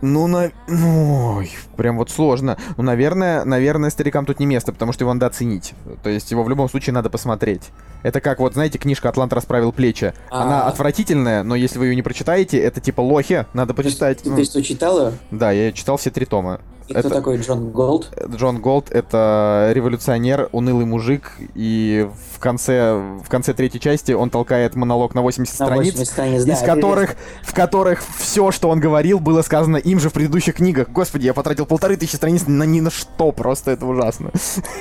[0.01, 0.51] Ну, на...
[0.69, 2.59] ой, прям вот сложно.
[2.77, 5.73] Ну, наверное, наверное, старикам тут не место, потому что его надо оценить.
[6.03, 7.71] То есть его в любом случае надо посмотреть.
[8.03, 10.13] Это как, вот, знаете, книжка «Атлант расправил плечи».
[10.31, 10.69] Она А.
[10.69, 14.23] отвратительная, но если вы ее не прочитаете, это типа лохи, надо почитать.
[14.23, 15.13] Ты, Ну, ты что, читал ее?
[15.31, 16.61] Да, я читал все три тома.
[16.87, 18.11] И кто Это- такой Джон Голт?
[18.37, 22.93] Джон Голт— это революционер, унылый мужик, и в конце,
[23.25, 27.17] в конце третьей части он толкает монолог на 80 На страниц, 80 страниц, из которых,
[27.43, 30.91] в которых все, что он говорил, было сказано им же в предыдущих книгах.
[30.91, 34.31] Господи, я потратил полторы тысячи страниц на ни на что, просто это ужасно.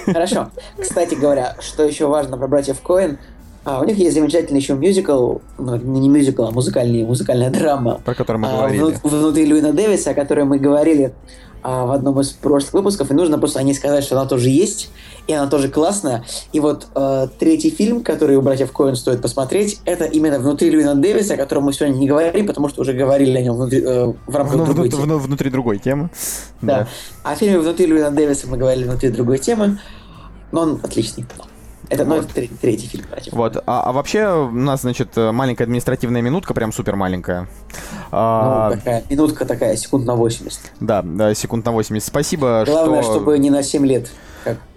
[0.05, 0.49] Хорошо.
[0.77, 3.17] Кстати говоря, что еще важно про братьев Коэн,
[3.65, 8.13] а, у них есть замечательный еще мюзикл, ну, не мюзикл, а музыкальный, музыкальная драма Про
[8.13, 8.81] который мы а, говорили.
[8.81, 11.13] вну- внутри Льюина Дэвиса, о которой мы говорили
[11.64, 14.49] а, в одном из прошлых выпусков, и нужно просто о ней сказать, что она тоже
[14.49, 14.89] есть,
[15.28, 16.24] и она тоже классная.
[16.51, 20.95] И вот э, третий фильм, который у братьев Коэн стоит посмотреть, это именно внутри Льюина
[20.95, 24.14] Дэвиса, о котором мы сегодня не говорим, потому что уже говорили о нем внутри, э,
[24.28, 25.03] в рамках Вну- другой вну- темы.
[25.05, 26.09] вну- внутри другой темы.
[26.61, 26.88] Да.
[27.24, 29.80] А в фильме «Внутри Льюина Дэвиса» мы говорили внутри другой темы,
[30.51, 31.26] но он отличный.
[31.93, 33.33] Это, ну, это тре- третий фильм «Братьев».
[33.33, 33.57] Вот.
[33.67, 37.47] А, а вообще у нас, значит, маленькая административная минутка, прям супер маленькая.
[38.11, 40.59] А, Ну, такая минутка такая, секунд на 80.
[40.79, 42.07] да, да, секунд на 80.
[42.07, 43.13] Спасибо, Главное, что...
[43.13, 44.09] чтобы не на 7 лет,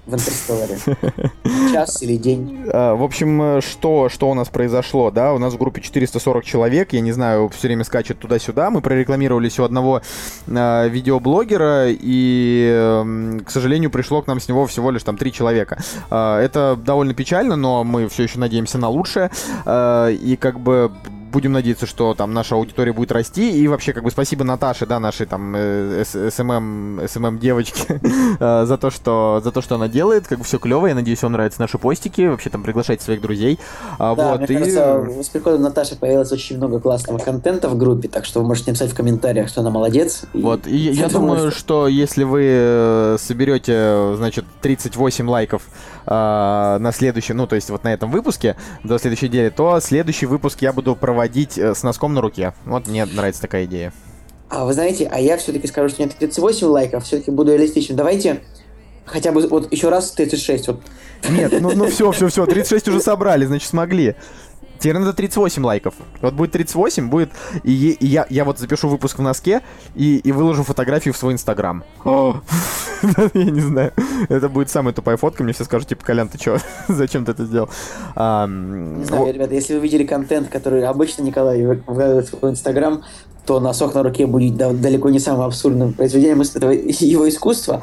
[0.06, 0.78] в «Интерстелларе».
[1.72, 2.64] Час или день.
[2.72, 5.34] А, В общем, э, что, что у нас произошло, да?
[5.34, 8.70] У нас в группе 440 человек, я не знаю, все время скачет туда-сюда.
[8.70, 10.02] Мы прорекламировались у одного
[10.46, 15.78] э, видеоблогера, и, эм, к сожалению, пришло к нам снова всего лишь там три человека.
[16.10, 19.30] А, это довольно печально, но мы все еще надеемся на лучшее.
[19.64, 20.92] А, и как бы
[21.30, 23.58] будем надеяться, что там наша аудитория будет расти.
[23.58, 28.00] И вообще, как бы спасибо Наташе, да, нашей там э, SMM, SMM девочке,
[28.40, 30.26] э, за то, что за то, что она делает.
[30.26, 30.86] Как бы все клево.
[30.86, 32.26] Я надеюсь, вам нравятся наши постики.
[32.26, 33.58] Вообще там приглашайте своих друзей.
[33.98, 37.76] А, Да, вот, мне и- кажется, с приходом Наташи появилось очень много классного контента в
[37.76, 40.22] группе, так что вы можете написать в комментариях, что она молодец.
[40.32, 41.88] Вот, и я, думаю, что...
[41.88, 45.62] если вы э, соберете, значит, 38 лайков
[46.06, 50.26] э, на следующем, ну, то есть вот на этом выпуске до следующей недели, то следующий
[50.26, 52.54] выпуск я буду проводить э, с носком на руке.
[52.64, 53.92] Вот мне нравится такая идея.
[54.48, 57.96] А вы знаете, а я все-таки скажу, что нет 38 лайков, все-таки буду реалистичным.
[57.96, 58.42] Давайте
[59.04, 60.68] хотя бы вот еще раз 36.
[60.68, 60.80] Вот.
[61.30, 64.16] Нет, ну, ну все, все, все, 36 уже собрали, значит, смогли.
[64.78, 65.94] Теперь надо 38 лайков.
[66.20, 67.30] Вот будет 38, будет...
[67.62, 69.62] И, и я, я вот запишу выпуск в носке
[69.94, 71.84] и, и выложу фотографию в свой инстаграм.
[73.34, 73.92] Я не знаю.
[74.28, 75.42] Это будет самая тупая фотка.
[75.42, 76.58] Мне все скажут, типа, Колян, ты чё?
[76.88, 77.68] Зачем ты это сделал?
[78.16, 83.02] Не знаю, ребята, если вы видели контент, который обычно Николай выкладывает в свой инстаграм,
[83.46, 87.82] то носок на руке будет да- далеко не самым абсурдным произведением из этого его искусства.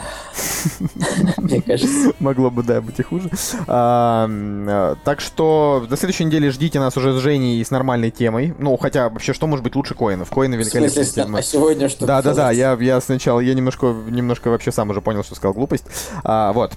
[1.38, 2.11] Мне кажется.
[2.20, 3.30] Могло бы, да, быть и хуже.
[3.68, 8.11] А, а, так что на следующей неделе ждите нас уже с Женей и с нормальной
[8.11, 8.53] темой.
[8.59, 10.30] Ну, хотя вообще, что может быть лучше коинов?
[10.30, 11.39] Коины В великолепная смысле, тема.
[11.39, 12.05] а сегодня что?
[12.05, 15.53] Да, да, да, я, я сначала, я немножко, немножко вообще сам уже понял, что сказал
[15.53, 15.86] глупость.
[16.24, 16.74] А, вот.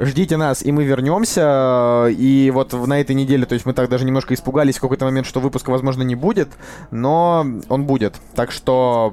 [0.00, 2.06] Ждите нас, и мы вернемся.
[2.10, 5.26] И вот на этой неделе, то есть мы так даже немножко испугались в какой-то момент,
[5.26, 6.48] что выпуска, возможно, не будет,
[6.90, 8.14] но он будет.
[8.34, 9.12] Так что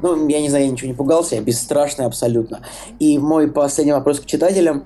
[0.00, 2.60] Ну, я не знаю, я ничего не пугался, я бесстрашный абсолютно.
[3.00, 4.84] И мой последний вопрос к читателям.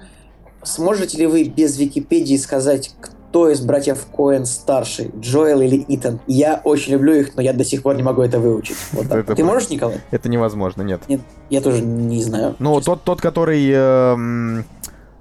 [0.62, 6.20] Сможете ли вы без Википедии сказать, кто из братьев Коэн старший, Джоэл или Итан?
[6.26, 8.76] Я очень люблю их, но я до сих пор не могу это выучить.
[8.92, 9.18] Вот так.
[9.18, 10.00] Это Ты можешь, Николай?
[10.10, 11.02] это невозможно, нет.
[11.08, 12.56] Нет, я тоже не знаю.
[12.58, 13.68] Ну, тот, тот, который...
[13.70, 14.64] эм,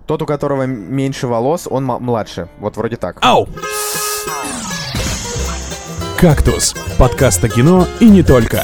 [0.06, 2.48] тот, у которого меньше волос, он младше.
[2.60, 3.18] Вот вроде так.
[3.22, 3.48] Ау!
[6.20, 8.64] «Кактус»— подкаст о кино и не только.